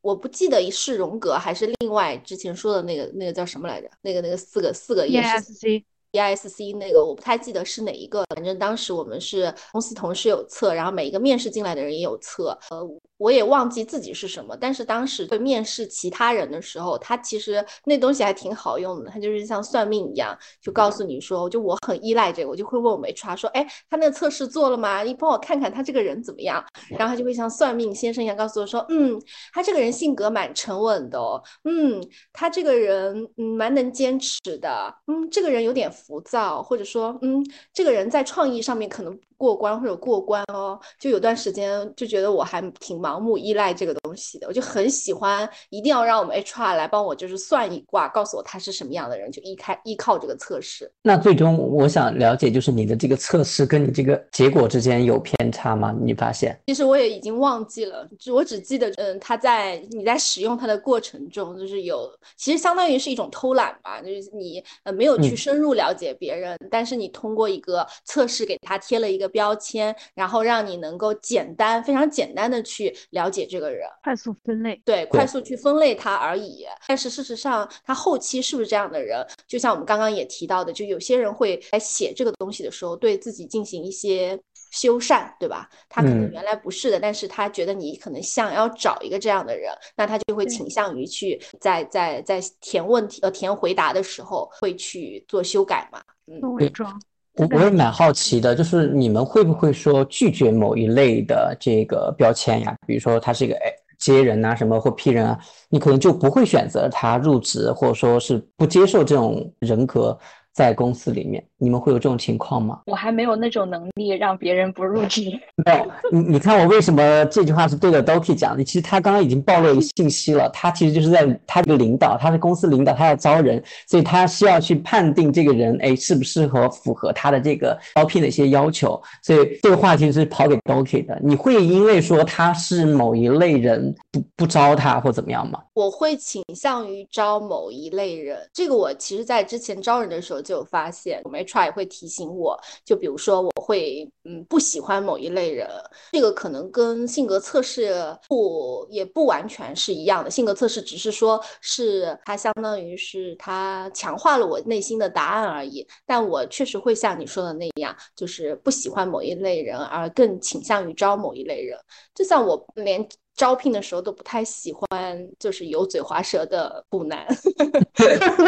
[0.00, 3.90] 我不记得是荣格还是另外之前说的那个那个叫什么来着？
[4.02, 12.88] 那个那个四个四个 E S C E S C 那个我不太记得是哪一个，反正当时我们是公司同事有测，然后每一个面试进来的人也有测，呃。
[13.24, 25.02] 我也忘记自己是什么，但是当时在面试其他人的时候，他其实那东西还挺好用的，他就是像算命一样，就告诉你说，就我很依赖这个，我就会问我们 HR 说，哎，他那个测试做了吗？
[25.02, 26.62] 你帮我看看他这个人怎么样？
[26.98, 29.18] 然后他就会像算命先生一样告诉我说，嗯，
[29.54, 39.18] 他这个人性格蛮沉稳的，哦，嗯，他这个人嗯蛮能坚持的，嗯，这个人有点浮躁，或者说嗯，这个人在创意上面可能。
[39.36, 50.90] 过关或者过关哦，就有段时间就觉得我还挺忙盲目依赖这个东西的，我就很喜欢，一定要让我们 HR 来帮我，就是算一卦，告诉我他是什么样的人，就依开依靠这个测试。
[51.02, 55.94] 那最终我想了解，就是你的这个测试跟你这个结果之间有偏差吗？
[56.00, 56.58] 你发现？
[56.66, 69.24] 其实我也已经忘记了，就我只记得，嗯，他在你在使用它的过程中，就是有，其实相当于是一种偷懒吧，就是你呃没有去深入了解别人，但是你通过一个测试给他贴了一个。
[69.34, 76.66] 标签，然后让你能够简单、非常简单的去了解这个人，快速分类，对，快速去分类他而已。
[76.86, 79.26] 但是事实上，他后期是不是这样的人？
[79.46, 84.38] 就像我们刚刚也提到的，就有些人会在写这个东西的时候，对自己进行一些
[84.72, 85.68] 修缮，对吧？
[85.88, 96.02] 他可能原来不是的，但是他觉得你可能想要找一个这样的人，那他就会倾向于去在在在填问题呃填回答的时候会去做修改嘛？
[96.26, 97.00] 嗯，伪装。
[97.36, 102.76] 我我也蛮好奇的，就是你们会不会说拒绝某一类的这个标签呀？
[102.86, 110.16] 比如说他是一个哎接人呐，什么或批人啊，你可能就不会选择他入职，或者说是不接受这种人格
[110.52, 112.80] 在公司里面，你们会有这种情况吗？
[112.84, 115.22] 我还没有那种能力让别人不入职。
[115.64, 118.62] 没有，你你看我为什么这句话是对着 Doki 讲的？
[118.62, 129.00] 其实他刚刚已经暴露一个信息了，他其实就是在他这个领导，他是公司领导，他要招人，所以他需要去判定这个人，哎，适不适合符合他的这个招聘的一些要求。
[129.22, 131.18] 所以这个话题是抛给 Doki 的。
[131.22, 135.60] 你会因为说他是某一类人不不招他或怎么样吗？
[135.72, 145.68] 我会倾向于招某一类人，这个我其实在之前招人的时候就有发现，我们 HR 也会提醒我，就比如说我会嗯不喜欢某一类人，
[146.12, 147.94] 这个可能跟性格测试
[148.28, 161.78] 不也不完全是一样的，性格测试只是说是它相当于是它强化了我内心的答案而已，但我确实会像你说的那样，就是不喜欢某一类人，而更倾向于招某一类人，
[162.14, 163.06] 就像我连。
[163.34, 167.26] 招聘的时候都不太喜欢，就是油嘴滑舌的不男，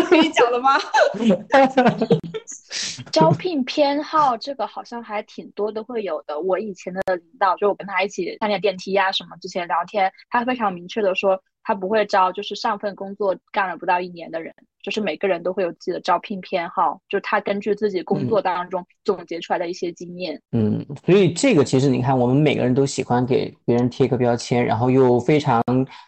[0.08, 0.78] 可以讲了吗？
[3.12, 6.38] 招聘偏好这个好像还挺多都会有的。
[6.40, 11.40] 我以前的领导，就我跟他一起上下电梯呀什么，之前聊天，他非常明确的说。
[11.68, 14.54] 他不会招，就是上份工作干了不到一年的人，
[14.86, 20.40] 就是每个人都会有自己的招聘偏好，就他根据自己工作当中总结出来的一些经验。
[20.52, 25.60] 嗯，所以这个其实你看，我们每个人都喜欢给别人贴个标签，然后又非常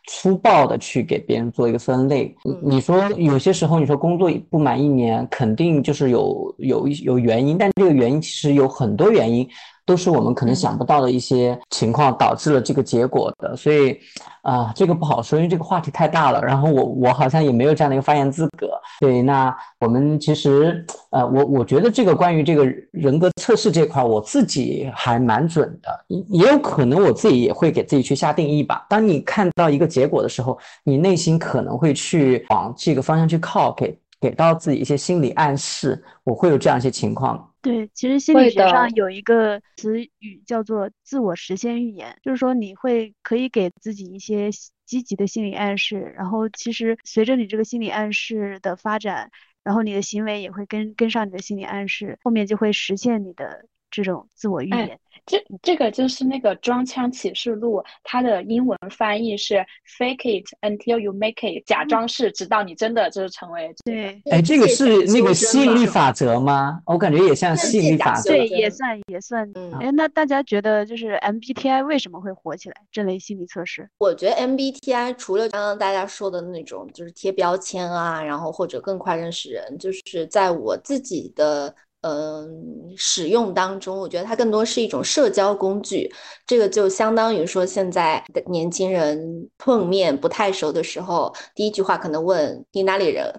[0.07, 2.33] 粗暴的去给别人做一个分类。
[2.63, 9.45] 你说有些时候你说工作不满一年，肯定就是有有一有原因，但这个原因其实有很多原因。
[9.89, 13.99] 都是我们可能想不到的一些情况导致了这个结果的，所以
[14.43, 16.43] 啊，这个不好说，因为这个话题太大了。
[16.43, 18.69] 然后我我好像也没有这样的一个发言资格。
[19.01, 28.85] 对，那我们其实呃，我我觉得这个关于这个人格测试这块，我自己还蛮准的，也有可能我自己也会给自己去下定义吧。
[28.91, 37.55] 当你看到一个结果的时候，你内心可能会去往这个方向去靠，给给到自己一些心理暗示，我会有这样一些情况。
[37.61, 44.49] 对，其实心理学上有一个词语叫做自我实现预言，就是说你会可以给自己一些
[44.87, 49.31] 积极的心理暗示，然后其实随着你这个心理暗示的发展，
[49.65, 54.99] 然后你的行为也会跟跟上你的心理暗示，后面就会实现你的这种自我预言。
[55.27, 59.57] 这这个就是那个装腔启示录，它的英文翻译是
[59.99, 63.75] “fake it until you make it”，假装是，直到你真的就是成为。
[63.85, 66.81] 对，哎，这个是那个吸引力法则吗？
[66.87, 68.31] 我感觉也像吸引力法则。
[68.31, 69.47] 对，也算也算。
[69.79, 72.77] 哎，那大家觉得就是 MBTI 为什么会火起来？
[72.91, 73.87] 这类心理测试？
[73.99, 81.75] 我觉得 MBTI 除了刚刚大家说的那种，就是贴标签啊，然后或者更快认识人，就是在我自己的。
[82.03, 86.09] 嗯，使用当中，我觉得它更多是一种社交工具。
[86.47, 93.35] 这个就相当于说，现在的年轻人碰面不太熟的时候，第一句话可能问你哪里人，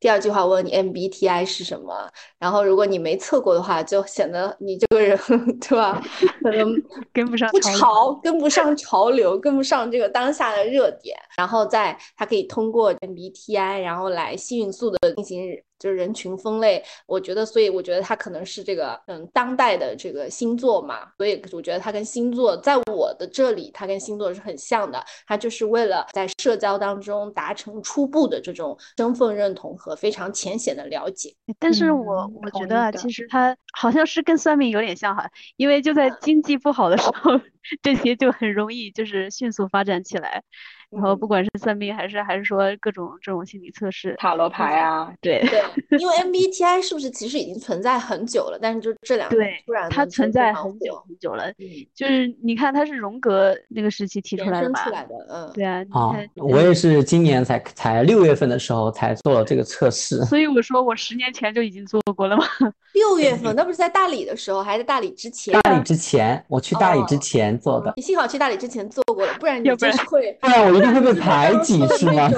[0.00, 2.10] 第二句话问你 MBTI 是什么。
[2.38, 5.16] 然后如果你没测过的话，就显得你这个人
[5.60, 6.02] 对吧？
[6.42, 6.74] 可能
[7.12, 11.14] 跟不上不潮，跟不上潮流，跟不上这个当下的热点。
[11.36, 15.62] 然后在，它可以通过 MBTI，然后来迅速的进行。
[15.82, 31.34] 就是人群分类，我觉得，所以我觉得它可能是这个，嗯，当代的这个星座嘛，所以我觉得它跟星座，在我的这里，它跟星座是很像的，它就是为了在社交当中达成初步的这种身份认同和非常浅显的了解。
[31.58, 37.32] 但是我我觉得啊，其实它好像是跟算命有点像哈，因为就在经济不好的时候，
[37.82, 40.44] 这些就很容易就是迅速发展起来。
[40.92, 45.62] 然后不管是算命还是还是说各种这种心理测试、塔罗牌啊，对对，
[45.98, 48.58] 因为 MBTI 是不是其实已经存在很久了？
[48.60, 51.48] 但是就这两对，突然它存在很久很久了。
[51.58, 55.82] 嗯，就是你看它是荣格那个时期提出来的嘛，出来的，嗯，对啊。
[55.92, 60.22] 啊，我也是今年才才六月份的时候才做了这个测试。
[60.26, 62.44] 所以我说我十年前就已经做过了吗？
[62.92, 65.58] 六月份那不是在大理的时候，还在大理之前？
[65.62, 67.92] 大理之前，我去大理之前做的。
[67.96, 72.30] 你幸好去大理之前做过了，不然你就是会，不然我一定会被排挤，是吗？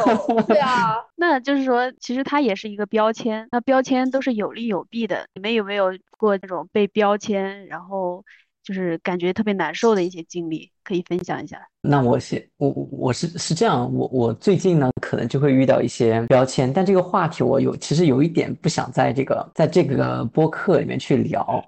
[0.47, 5.27] 对啊， 那就是说，其实它也是一个标签，那标签都是有利有弊的。
[5.35, 8.25] 你们有没有过那种被标签，然后
[8.63, 11.59] 就是感觉特别难受的一些经历，可以分享一下？
[11.83, 21.65] 那我先，我我是是这样，我我最近呢，可能就会遇到一些标签，但这个话题我有其实有一点不想在这个在这个播客里面去聊。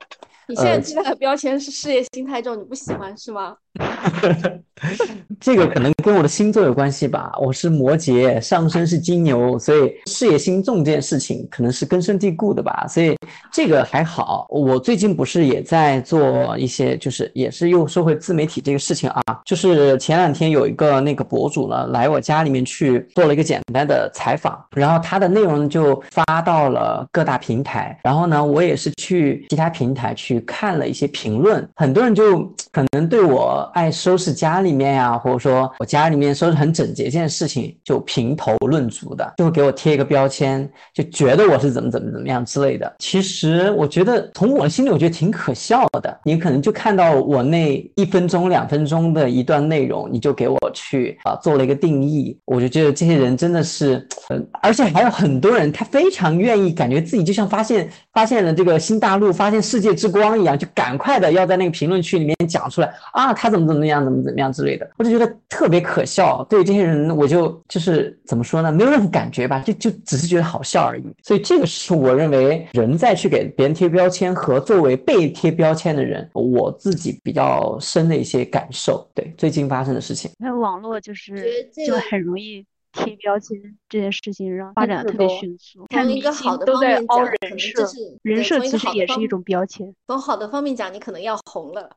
[0.49, 3.57] 你现在记那个标签是事业心太重，你不喜欢是吗？
[5.41, 13.17] 这个可能跟我的星座有关系吧，我是摩羯，上升是金牛，所以事业心重这件事情可能是根深蒂固的吧，所以
[13.53, 14.47] 这个还好。
[14.51, 35.17] 我最近不是也在做一些，就是也是又说回自媒体这个事情啊，就是前两天有一个那个博主呢来我家里面去做了一个简单的采访，然后他的内容就发到了各大平台，然后呢我也是去其他平台去看了一些评论，很多人就可能对我爱收拾家里面呀。
[35.17, 42.95] 或者说我家里面收拾很整洁这件事情，就评头论足的，就会给我贴一个标签，就觉得我是怎么怎么怎么样之类的。
[42.99, 46.21] 其实我觉得从我的心里，我觉得挺可笑的。
[46.25, 52.39] 你可能就看到我那一分钟、两分钟的一段内容，你就给我去啊做了一个定义。
[52.45, 64.91] 我就觉得这些人真的是，嗯，而且还有很多人，他非常愿意，感觉自己就像发现发现了这个新大陆、发现世界之光一样，就赶快的要在那个评论区里面讲出来啊，他怎么怎么样，怎么怎么样之类的。
[64.99, 68.71] 我就觉得特别可笑，对这些人，我就就是怎么说呢？
[68.73, 71.05] 没有任何感觉吧，就就只是觉得好笑而已。
[71.23, 79.09] 所以这个是我认为人在去给别人贴标签和作为被贴标签的人，我自己比较深的一些感受。
[79.15, 82.65] 对最近发生的事情，那网络就是就很容易。
[82.93, 83.55] 贴标签
[83.91, 85.85] 这件事情让发展特别迅速。
[85.91, 87.87] 看一个好的方面讲，人设，
[88.23, 89.95] 人设其实也是一种标签。
[90.07, 91.91] 从好的方面讲，你可能要红了。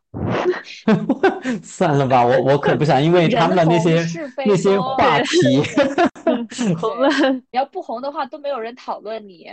[1.64, 4.06] 算了吧，我我可不想因为他们的那些
[4.46, 5.62] 那些话题
[6.80, 7.10] 红了。
[7.32, 9.48] 你要不红的话，都没有人讨论你。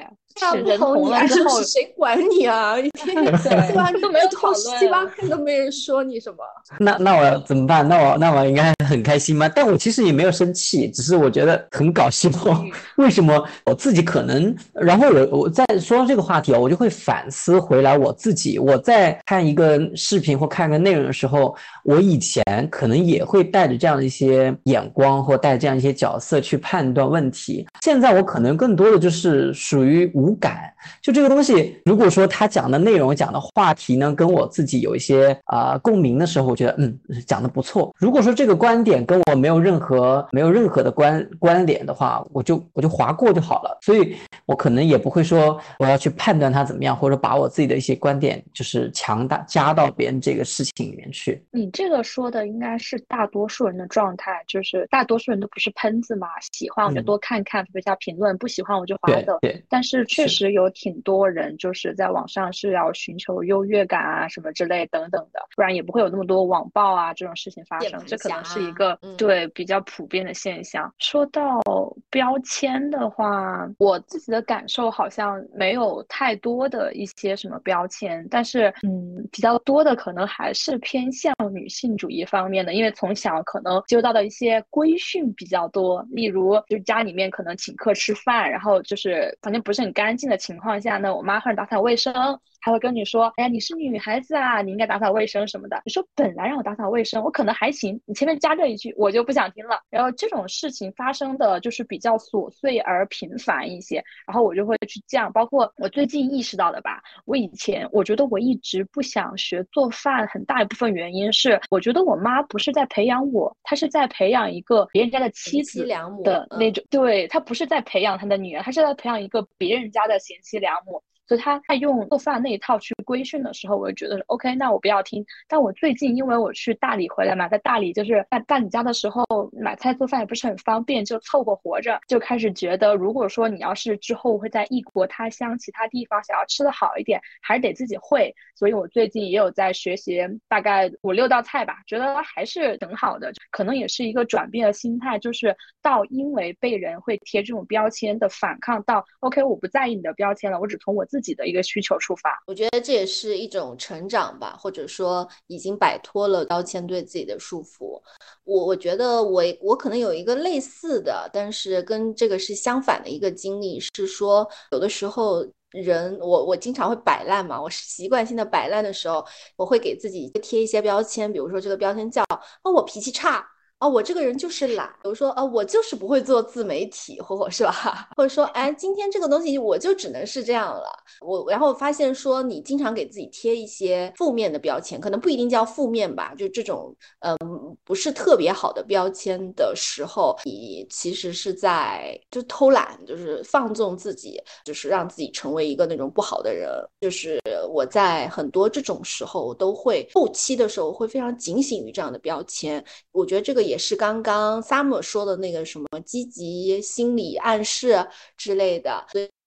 [0.65, 2.79] 人红了之后，谁管你啊？
[2.79, 3.91] 一天对吧？
[4.03, 6.39] 都没有讨论，七八天都没人说你什么。
[6.79, 7.87] 那那我怎么办？
[7.89, 9.49] 那我那我应该很开心吗？
[9.49, 12.29] 但我其实也没有生气，只是我觉得很搞笑。
[12.97, 14.55] 为什么我自己可能？
[14.75, 18.59] 然后我我在说到这个话题啊，我就会反思回来我自己。
[18.59, 21.55] 我在看一个视频或看个内容的时候，
[21.87, 27.67] 我以前可能也会带着这样的一些眼光或带着这样一些角色去判断问题。
[27.83, 30.37] 现在我可能更多的就是属于无。
[30.39, 30.71] 感，
[31.01, 36.95] 就这个东西，如果说他讲的内容、讲的话题呢，跟我自己有一些啊共鸣的时候，我觉得嗯
[37.27, 37.95] 讲的不错。
[37.99, 43.79] 如果说这个观点跟我没有任何没有任何的关关联的话，我就我就划过就好了。
[43.81, 44.15] 所以
[44.45, 51.43] 我可能也不会说我要去判断他怎么样，或者把我自己的一些观点就是强大加到别人这个事情里面去。
[51.51, 59.39] 你这个说的应该是大多数人的状态，就是大多数人都不是喷子嘛，喜欢我就多看看，留下评论；不喜欢我就划走。
[59.41, 60.05] 对，但是。
[60.17, 68.03] 确实有挺多人就是在网上是要寻求优越感啊什么之类等等的，不然也不会有那么多网暴啊这种事情发生。
[68.07, 70.91] 这可能是一个对比较普遍的现象。
[70.99, 71.61] 说到
[72.09, 81.35] 标签的话，我自己的感受好像没有太多的一些什么标签，但是嗯，比较多的可能还是偏向
[81.67, 90.17] 女性主义方面的，因为从小可能接到的一些规训比较多，例如就家里面可能请客吃饭，然后就是反正不是很干。
[90.17, 92.15] 净的情况下呢，我妈会打扫卫生。
[92.59, 95.81] 还会跟你说，哎呀，你是女孩子啊，你应该打扫卫生什么的。
[95.85, 99.79] 你说本来让我打扫卫生，我可能还行，你前面加这一句，我就不想听了。
[99.89, 105.33] 然后这种事情发生的就是比较琐碎而频繁一些，然后我就会去这样。
[105.33, 115.87] 包括我最近意识到的吧，我以前我觉得我一直不想学做饭，很大一部分原因是我觉得我妈不是在培养我，她是在培养一个别人家的妻子
[116.23, 121.03] 的那种，对她不是在培养她的女儿，她是在培养一个别人家的贤妻良母。
[121.27, 125.25] 所以他在用做饭那一套去规训的时候，我就觉得 OK，那我不要听。
[125.49, 138.33] 但我最近因为我去大理回来嘛，在大理就是在大理家的时候买菜做饭也不是很方便，就凑合活着，就开始觉得，如果说你要是之后会在异国他乡其他地方想要吃的好一点，还是得自己会。
[138.55, 143.33] 所以我最近也有在学习大概五六道菜吧，觉得还是挺好的。
[143.51, 151.16] 可能也是一个转变的心态，就是到因为被人会贴这种标签的反抗，到 OK，我不在意你的标签了，我只从我自。
[151.17, 157.99] 自己的一个需求出发，我觉得这也是一种成长吧，或者说已经摆脱了标签对自己的束缚。
[158.45, 169.25] 我我觉得我我可能有一个类似的，但是跟这个是相反的一个经历，是说有的时候人我我经常会摆烂嘛，我习惯性的摆烂的时候，
[169.57, 172.23] 我会给自己贴一些标签，比如说这个标签叫
[172.63, 173.43] 哦我脾气差。
[173.79, 180.85] 哦，我这个人就是懒，比如说，呃，我就是不会做自媒体，或或是吧， 或者说，哎，今天这个东西我就只能是这样了。
[181.21, 187.37] 我然后发现说，你经常给自己贴一些负面的标签，可能不一定叫负面吧，就这种，嗯，
[187.85, 196.71] 不是特别好的标签的时候，你其实是在就偷懒，就是放纵自己，就是让自己成为一个那种不好的人。
[196.99, 197.39] 就是
[197.71, 202.83] 我在很多这种时候我都会后期的时候会非常警醒于这样的标签。
[203.13, 208.07] 我觉得这个也是刚刚 Sam 说的那个什么积极心理暗示
[208.37, 209.07] 之类的，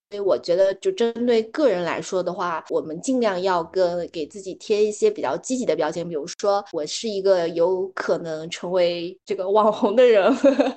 [0.10, 10.36] 所以我觉得，就针对个人来说的话，我们尽量要跟给自己贴一些比较积极的标签，比如说我是一个有可能成为这个网红的人，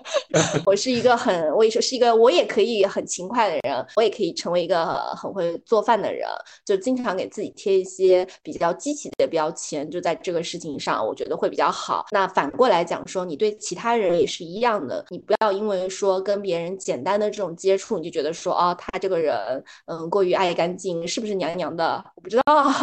[0.67, 4.85] 我是一个很，我也是是一个我也可以很勤快的人，我也可以成为一个
[5.17, 6.29] 很会做饭的人，
[6.67, 12.05] 就经常给自己贴一些比较积极的标签，就在这个事情上，我觉得会比较好。
[12.11, 19.22] 那反过来讲说，你对其他人也是一样的，你不要因为说跟别人简单的这种接触，你就觉得说，哦，他这个。
[19.23, 22.05] 人，嗯，过于爱干净，是不是娘娘的？
[22.17, 22.43] 我不知道，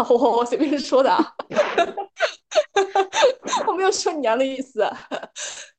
[0.10, 1.16] 我 我随便说的。
[3.68, 4.88] 我没有说娘的意思，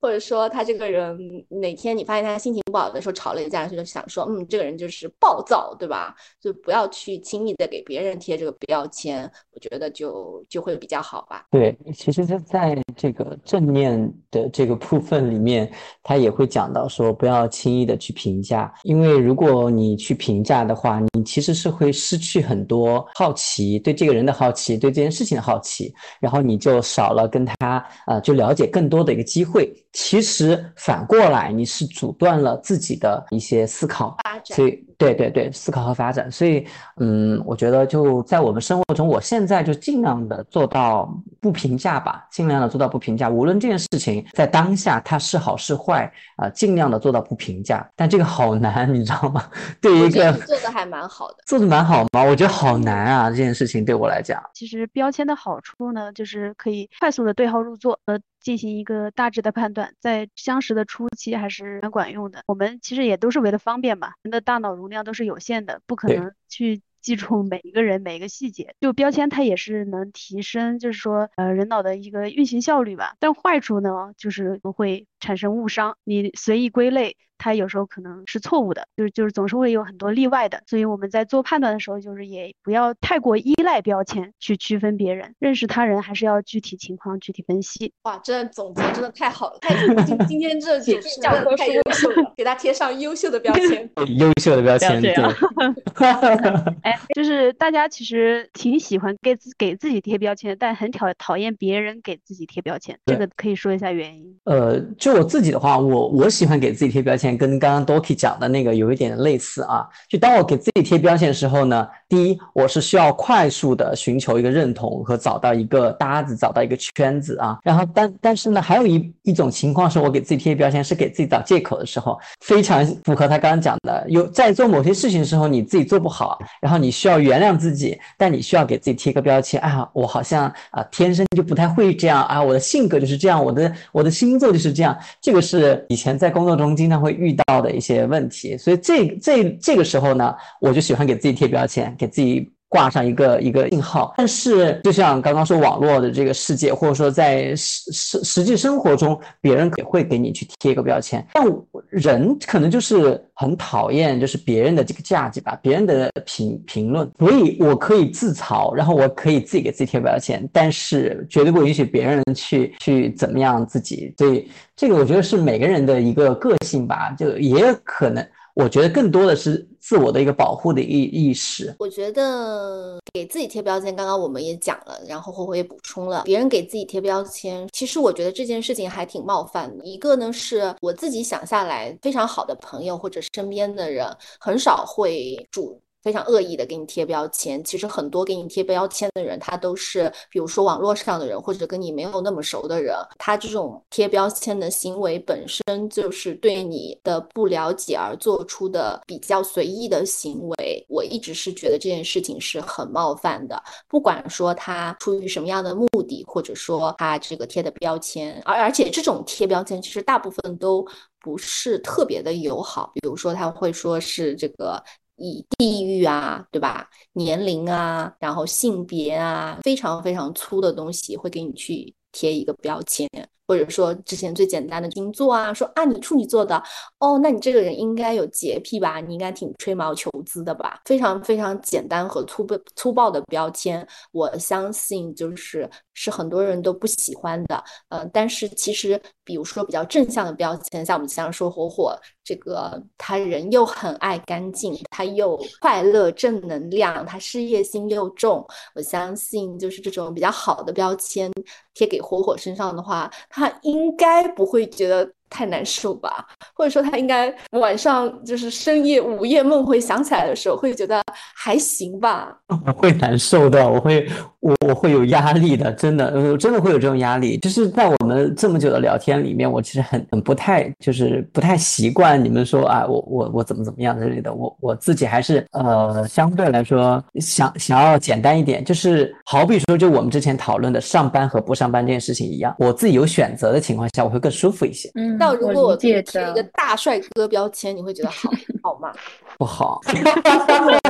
[0.00, 1.18] 或者说他这个人
[1.48, 6.14] 哪天你发现他心情不好的时候吵了一架，就想说，嗯，这个人就是暴躁，对吧？
[6.40, 11.46] 就不要去轻易的给别人贴这个标签，我觉得就就会比较好吧。
[11.50, 15.70] 对，其实，他在这个正面的这个部分里面，
[16.02, 27.54] 他也会讲到说，不要轻易的去评价，因为如果你去评价的话，你其实是会失去很多好奇，对这个人的好奇，对这件事情的好奇，然后你就少了跟他。
[27.58, 29.70] 他呃，就了解更多的一个机会。
[29.92, 36.30] 其实反过来，你是阻断了自己的一些思考，所以对对对，思考和发展。
[36.30, 36.64] 所以
[36.98, 43.28] 嗯，我觉得就在我们生活中，我现在就尽量的做到不评价吧，尽量的做到不评价。
[43.28, 47.86] 无论这件事情在当下它是好是坏啊，尽量的做到不评价。
[47.96, 49.44] 但这个好难，你知道吗？
[49.82, 52.22] 对于一个做的还蛮好的，做的蛮好吗？
[52.22, 54.40] 我觉得好难啊，这件事情对我来讲。
[54.54, 58.20] 其实标签的好处呢，就是可以快速的对号入座，呃。
[58.40, 62.42] 进行一个大致的判断，在相识的初期还是蛮管用的。
[62.46, 68.74] 我们其实也都是为了方便嘛，人的大脑容量都是有限的，不可能去记住每一个人每一个细节。
[68.80, 73.14] 就标签它也是能提升，就是说呃人脑的一个运行效率吧。
[73.18, 75.98] 但坏处呢，就是会产生误伤。
[76.04, 77.18] 你随意归类。
[77.40, 87.92] 它有时候可能是错误的，就是就是总是会有很多例外的，所以我们在做判断的时候，就是也不要太过依赖标签去区分别人，认识他人还是要具体情况具体分析。
[88.02, 89.74] 哇，这总结真的太好了，太
[90.04, 95.14] 今今天这 解释教科书太优秀了，给他贴上优秀的标签， 优秀的标签，对。
[96.82, 104.38] 哎，就是大家其实挺喜欢给自给自己贴标签，但很讨讨厌别人给自己贴标签，这个可以说一下原因。
[104.44, 107.29] 呃，就我自己的话，我我喜欢给自己贴标签。
[107.36, 117.58] 跟刚刚 Doki 讲的那个有一点类似啊，就当我给自己贴标签的时候呢，第一，我是需要快速的寻求一个认同和找到一个搭子，找到一个圈子啊。
[117.62, 137.19] 然后，但但是呢，还有一一种情况是我给自己贴标签是给自己找借口的时候，非常符合他刚刚讲的，有在做某些事情的时候，你自己做不好，然后你需要原谅自己，但你需要给自己贴个标签，啊，我好像啊天生就不太会这样啊，我的性格就是这样，我的我的星座就是这样，这个是以前在工作中经常会。
[137.20, 142.50] 遇到的一些问题，所以这这这个时候呢，我就喜欢给自己贴标签，给自己。
[142.70, 151.26] 挂上一个一个信号，但是就像刚刚说网络的这个世界，或者说在实实实际生活中，别人也会给你去贴一个标签。
[151.32, 151.44] 但
[151.88, 157.10] 人可能就是很讨厌，就是别人的这个价值吧，别人的评评论。
[157.18, 164.14] 所以我可以自嘲，然后我可以自己给自己贴标签，但是绝对不允许别人去去怎么样自己。
[164.16, 168.24] 所以这个我觉得是每个人的一个个性吧，就也可能。
[168.54, 171.74] 我觉得更多的是自我的一个保护的意意识。
[171.78, 179.84] 我觉得给自己贴标签，刚刚我们也讲了，然后火火也补充了，别人给自己贴标签，其实我觉得这件事情还挺冒犯的。
[179.84, 184.06] 一个呢，是我自己想下来，非常好的朋友或者身边的人，
[184.38, 185.80] 很少会主。
[186.02, 200.86] 非常恶意的给你贴标签，其实很多给你贴标签的人，他都是比如说网络上的人，或者跟你没有那么熟的人，他这种贴标签的行为本身就是对你的不了解而做出的比较随意的行为。
[200.88, 210.86] 我一直是觉得这件事情是很冒犯的，不管说他出于什么样的目的，或者说他这个贴的标签，而而且这种贴标签其实大部分都
[211.20, 214.82] 不是特别的友好，比如说他会说是这个。
[215.20, 216.88] 以地域啊，对吧？
[217.12, 223.06] 年龄啊，然后性别啊，非常非常粗的东西会给你去贴一个标签。
[223.50, 226.62] 或者说之前最简单的星座啊，说啊你处女座的，
[227.00, 229.00] 哦，那你这个人应该有洁癖吧？
[229.00, 230.80] 你应该挺吹毛求疵的吧？
[230.84, 237.64] 非常非常简单和粗暴粗暴的标签，我相信就是是很多人都不喜欢的。
[237.88, 248.46] 嗯，但是其实比如说比较正向的标签，像我们经常说火火这个，他人又很爱干净，他又快乐正能量，他事业心又重，
[248.76, 251.28] 我相信就是这种比较好的标签。
[251.72, 256.26] 贴给火火身上的话，他他应该不会觉得太难受吧？
[256.54, 261.02] 或者说他应该晚上就是深夜午夜梦回想起来的时候，会觉得
[261.34, 262.36] 还行吧？
[262.66, 264.06] 我会难受的，我会
[264.40, 267.38] 我我会有压力的，真的，我真的会有这种压力。
[267.38, 274.34] 就是在我们这么久的聊天里面，我其实很很不太就是不太习惯你们说啊，我我我怎么怎么样之类的。
[274.34, 281.70] 我我自己还是呃相对来说想想要简单一点，就是好比说就我们之前讨论的上班和不上。
[281.70, 284.90] 班这件事情一样，我自己有选择的情况下，我会更舒服一些。
[284.96, 286.02] 嗯，那如果我贴一
[286.34, 288.30] 个大帅哥标签，你会觉得好
[288.62, 288.92] 好吗？
[289.38, 289.80] 不好。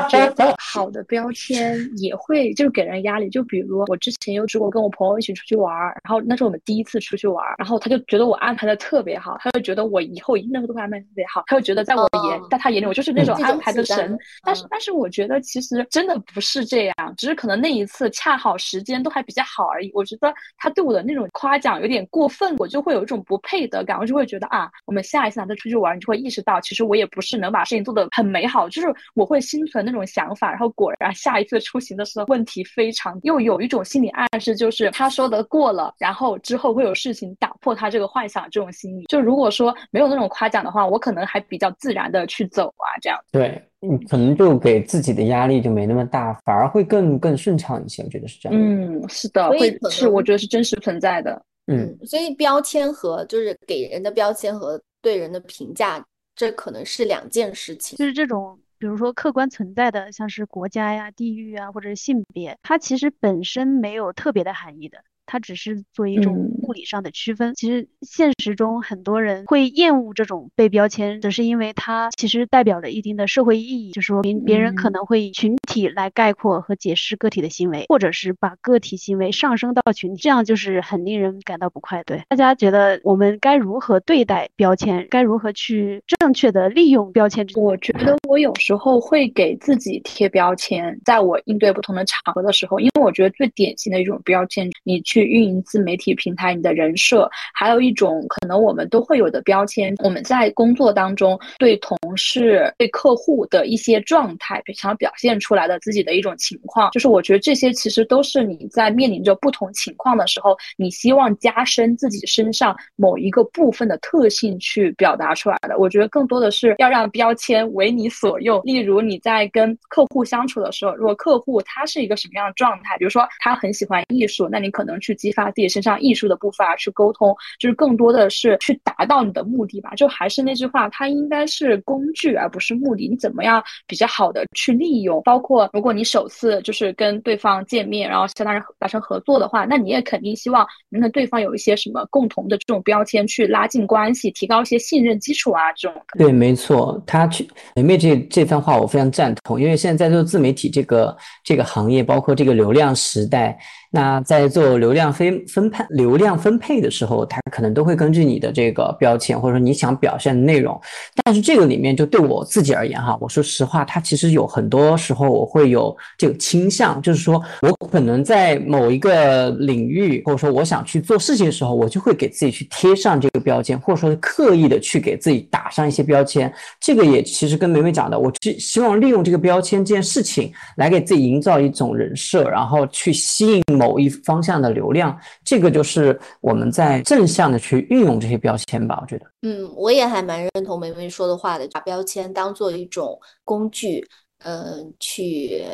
[0.08, 12.48] 觉 得好的标签也会就是给人压力，就比如我之前有试过跟我朋友一起出去玩儿，然后那是我们第一次出去玩儿，然后他就觉得我安排的特别好，他就觉得我以后一定都会安排特别好，他就觉得在我眼、哦。
[12.50, 14.66] 在他眼里我就是那种安排的神，但是嗯。
[14.70, 19.90] 但是我觉得其实真的不是这样，只是可能那一次恰好时间都还比较好而已。
[19.94, 39.04] 我觉得他对我的那种夸奖有点过分，我就会有一种不配得感，我就会觉得啊，我们下一次再出去玩，你就会意识到其实我也不是能把事情做得很美好，就是我会心存那种想法，然后果然下一次出行的时候问题非常，又有一种心理暗示，就是他说的过了，然后之后会有事情打破他这个幻想这种心理。
[39.06, 43.18] 就如果说没有那种夸奖的话，我可能还比较自然的去走啊，这样。
[43.32, 48.02] 对，你可能就给自己的压力就没那么大，反而会更更顺畅一些。
[48.02, 48.58] 我觉得是这样。
[48.58, 51.40] 嗯，是的，会是我觉得是真实存在的。
[51.70, 56.04] 嗯，所以标签和就是给人的标签和对人的评价，
[56.34, 57.96] 这可能是两件事情。
[57.96, 64.98] 就是这种，比如说客观存在的，像是国家呀、地域啊，或者是性别，它其实本身没有特别的含义的。
[65.30, 67.54] 它只是做一种嗯物理上的区分。
[67.54, 82.02] 其实现实中很多人会厌恶这种被标签，只是因为它其实代表了一定的社会意义，就说别别人可嗯能会以群体来概括和解释个体的行为，或者是把个体行为上升到群体，这样就是很令人感到不快。
[82.02, 85.06] 对，大家觉得我们该如何对待标签？
[85.10, 87.46] 该如何去正确的利用标签？
[87.54, 115.78] 我觉得我有时候会给自己贴标签，在我应对不同的场合的时候，因为我觉得最典型的一种标签，你去运营自媒体平台，你的人设，还有一种可能我们都会有的标签，我们在工作当中对同事、对客户的一些状态，想要表现出来的自己的一种情况，就是我觉得这些其实都是你在面临着不同情况的时候，你希望加深自己身上某一个部分的特性去表达出来的。
[115.78, 118.60] 我觉得更多的是要让标签为你所用。
[118.64, 129.92] 例如你在跟客户相处的时候，如果客户他是一个什么样的状态，比如说他很喜欢艺术，那你可能去去激发自己身上艺术的部分啊，去沟通，就是更多的是去达到你的目的吧。
[129.96, 133.08] 就还是那句话，它应该是工具而不是目的。
[133.08, 135.20] 你怎么样比较好的去利用？
[135.24, 146.00] 包括如果你首次就是跟对方见面，然后相当于达成合作的话，那你也肯定希望能跟对方有一些什么共同的这种标签去拉近关系，提高一些信任基础啊，这种。
[146.16, 153.58] 对，没错，他去梅梅这这番话我非常赞同，因为现在在做自媒体这个这个行业，包括这个流量时代，
[153.90, 160.80] 那在做流量分分配流量分配的时候，它可能都会根据你的这个标签或者说你想表现的内容，
[161.24, 176.52] 但是这个里面就对我自己而言哈，我说实话，它其实有很多时候我会有这个倾向，就是说我可能在某一个领域或者说我想去做事情的时候，我就会给自己去贴上这个标签，或者说刻意的去给自己打上一些标签。
[176.80, 185.18] 这个也其实跟梅梅讲的，我希希望利用这个标签这件事情来给自己营造一种人设，然后去吸引某一方向的流量。
[185.42, 189.26] 这个就是我们在正向的去运用这些标签吧，我觉得。
[189.42, 194.06] 嗯，我也还蛮认同梅梅说的话的，把标签当做一种工具，
[194.44, 195.64] 嗯、去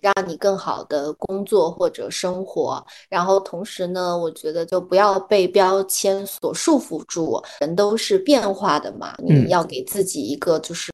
[0.00, 2.84] 让你更好的工作或者生活。
[3.08, 10.92] 然后同时呢，我觉得就不要被标签所束缚住，人都是变化的嘛，你嗯要给自己一个就是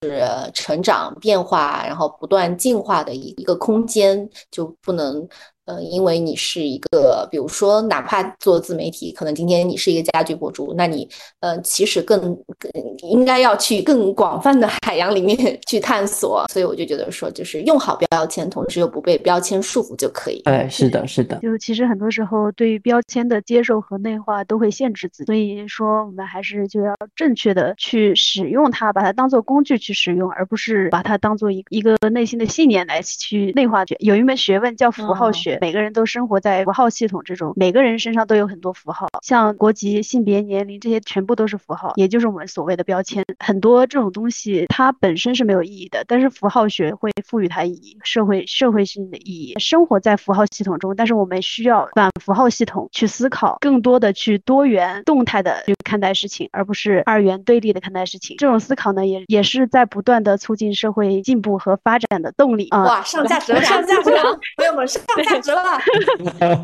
[0.55, 5.29] 成长、变化，然后不断进化的一一个空间，就不能。
[5.67, 11.09] 呃，因为你是一个，比如说，哪怕做自媒体，可能今天你是一个家居博主，那你
[11.41, 12.21] 呃，其实更
[12.59, 12.71] 更
[13.09, 15.37] 应该要去更广泛的 海洋里面
[15.69, 16.47] 去探索。
[16.51, 20.41] 所以我就觉得说，就是用好标签，同时又不不被标签束缚就可以。
[20.45, 21.37] 对，是的，是的。
[21.41, 33.85] 就其实很多时候对于标签的接受和内化都会限制自己，所以说我们还是就要正确的去使用它，把它当做工具去使用，而不是把它当做一一个内心的信念来去内化。
[33.99, 43.25] 有一门学问叫符号学，每个人都生活在符号系统之中，每个人身上都有很多符号，像国籍、性别、年龄这些全部都是符号，也就是我们所谓的标签。
[43.39, 49.55] 很多这种东西它本身是没有意义的，但是符号学会赋予它意义，社会社会性的意义。
[49.59, 58.37] 生活在符号系统中，但是我们需要反符号系统去思考，更多的去多元动态的去看待事情，而不是二元对立的看待事情。
[58.39, 62.85] 这种思考呢，也也是在不断的促进社会进步和发展的动力啊！
[62.85, 66.63] 哇，上价值了，上价值了，朋友们，上价值 了！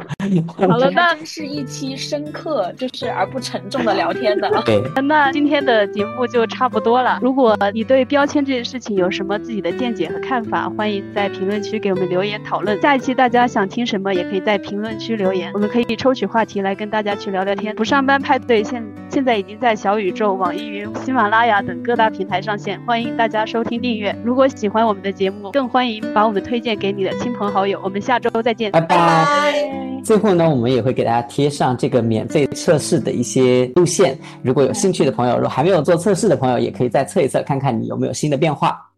[0.68, 4.50] 好了，那是一期深刻就是而不沉重的聊天的。
[4.64, 7.18] 对， 那今天的节目就差不多了。
[7.20, 12.80] 如果你对标签这件事情有什么自己的见解和看法，欢迎在评论区给我们留言讨论。
[12.80, 17.74] 下一期大家想听什么，也可以在评论区留言，我们可以抽取话题来跟大家去聊聊天。
[17.74, 24.14] 不上班派对现现在已经在小宇宙、网易云、喜马拉雅等各大平台上线，欢迎大家收听订阅。
[24.24, 27.80] 如果喜欢我们的节目，更欢迎把我们推荐给你的亲朋好友。
[27.82, 29.54] 我们下周再见，拜拜。
[30.02, 34.18] 最后呢，我们也会给大家贴上这个免费测试的一些路线。
[34.42, 38.89] 如果有兴趣的朋友，如果还没有做测试的朋友，也可以再测一测，看看你有没有新的变化。